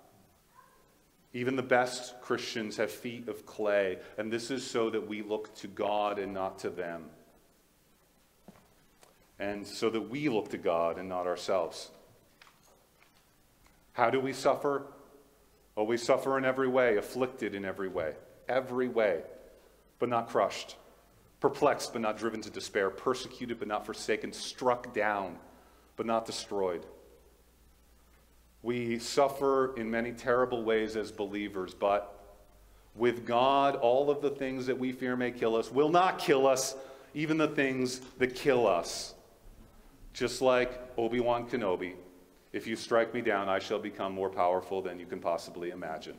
Even 1.34 1.56
the 1.56 1.64
best 1.64 2.20
Christians 2.22 2.78
have 2.78 2.92
feet 2.92 3.28
of 3.28 3.46
clay, 3.46 4.00
and 4.18 4.32
this 4.32 4.50
is 4.50 4.66
so 4.66 4.90
that 4.90 5.08
we 5.08 5.22
look 5.22 5.54
to 5.56 5.68
God 5.68 6.20
and 6.20 6.34
not 6.34 6.60
to 6.60 6.70
them. 6.70 7.06
And 9.38 9.68
so 9.68 9.90
that 9.90 10.10
we 10.10 10.30
look 10.30 10.50
to 10.50 10.58
God 10.58 10.98
and 10.98 11.08
not 11.08 11.28
ourselves. 11.28 11.92
How 13.98 14.12
do 14.12 14.20
we 14.20 14.32
suffer? 14.32 14.84
Oh, 15.76 15.84
we 15.84 15.98
suffer 15.98 16.38
in 16.38 16.46
every 16.46 16.68
way, 16.68 16.98
afflicted 16.98 17.56
in 17.56 17.66
every 17.66 17.88
way, 17.88 18.14
every 18.48 18.88
way, 18.88 19.24
but 19.98 20.08
not 20.08 20.30
crushed, 20.30 20.76
perplexed 21.40 21.94
but 21.94 22.04
not 22.04 22.16
driven 22.16 22.40
to 22.42 22.52
despair, 22.52 22.92
persecuted 22.92 23.58
but 23.58 23.68
not 23.68 23.88
forsaken, 23.88 24.32
struck 24.34 24.94
down 24.94 25.40
but 25.96 26.06
not 26.06 26.28
destroyed. 26.28 26.86
We 28.62 29.00
suffer 29.00 29.76
in 29.76 29.90
many 29.90 30.12
terrible 30.12 30.64
ways 30.64 30.96
as 30.96 31.12
believers, 31.12 31.74
but 31.74 32.38
with 32.94 33.26
God, 33.26 33.78
all 33.78 34.12
of 34.12 34.22
the 34.22 34.30
things 34.30 34.68
that 34.68 34.78
we 34.78 34.92
fear 34.92 35.16
may 35.16 35.32
kill 35.32 35.56
us 35.56 35.72
will 35.72 35.90
not 35.90 36.20
kill 36.20 36.46
us, 36.46 36.76
even 37.16 37.40
the 37.40 37.48
things 37.48 38.02
that 38.20 38.36
kill 38.36 38.68
us. 38.68 39.16
Just 40.14 40.44
like 40.44 40.80
Obi 41.00 41.20
Wan 41.20 41.50
Kenobi, 41.50 41.96
if 42.58 42.66
you 42.66 42.76
strike 42.76 43.14
me 43.14 43.22
down, 43.22 43.48
I 43.48 43.60
shall 43.60 43.78
become 43.78 44.14
more 44.14 44.32
powerful 44.32 44.82
than 44.82 45.00
you 45.00 45.06
can 45.06 45.20
possibly 45.20 45.70
imagine. 45.70 46.18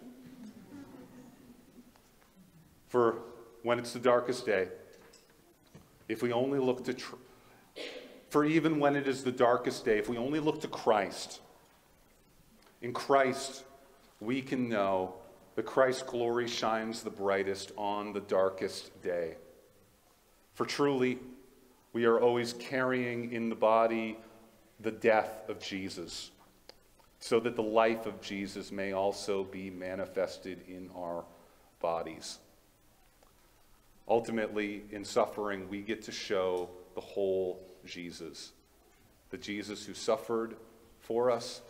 For 2.87 3.18
when 3.64 3.81
it's 3.81 3.92
the 3.92 3.98
darkest 3.98 4.46
day, 4.46 4.68
if 6.09 6.22
we 6.22 6.33
only 6.33 6.61
look 6.61 6.85
to, 6.85 6.94
for 8.31 8.44
even 8.44 8.79
when 8.79 8.94
it 8.94 9.09
is 9.09 9.24
the 9.24 9.33
darkest 9.33 9.85
day, 9.85 9.98
if 9.98 10.09
we 10.09 10.16
only 10.16 10.38
look 10.38 10.61
to 10.61 10.68
Christ, 10.68 11.40
in 12.83 12.92
Christ, 12.92 13.64
we 14.20 14.40
can 14.40 14.68
know 14.68 15.14
that 15.57 15.66
Christ's 15.66 16.05
glory 16.05 16.46
shines 16.46 17.03
the 17.03 17.11
brightest 17.11 17.72
on 17.77 18.12
the 18.12 18.20
darkest 18.20 19.03
day. 19.03 19.35
For 20.55 20.64
truly, 20.64 21.18
we 21.92 22.05
are 22.05 22.20
always 22.20 22.53
carrying 22.53 23.33
in 23.33 23.48
the 23.48 23.57
body 23.57 24.18
the 24.80 24.90
death 24.90 25.48
of 25.48 25.60
Jesus, 25.60 26.30
so 27.20 27.40
that 27.40 27.56
the 27.56 27.62
life 27.62 28.06
of 28.06 28.20
Jesus 28.20 28.70
may 28.70 28.92
also 28.92 29.44
be 29.44 29.70
manifested 29.70 30.62
in 30.68 30.90
our 30.96 31.24
bodies. 31.80 32.38
Ultimately, 34.06 34.82
in 34.90 35.04
suffering, 35.04 35.68
we 35.68 35.82
get 35.82 36.02
to 36.02 36.12
show 36.12 36.70
the 36.94 37.00
whole 37.00 37.60
Jesus. 37.84 38.52
The 39.30 39.36
Jesus 39.36 39.84
who 39.84 39.94
suffered 39.94 40.56
for 41.00 41.30
us, 41.30 41.60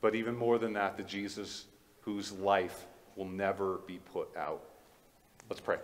but 0.00 0.14
even 0.14 0.36
more 0.36 0.58
than 0.58 0.74
that, 0.74 0.96
the 0.96 1.02
Jesus 1.02 1.64
whose 2.02 2.30
life 2.32 2.86
will 3.16 3.28
never 3.28 3.78
be 3.86 3.98
put 4.12 4.28
out. 4.36 4.62
Let's 5.48 5.60
pray. 5.60 5.78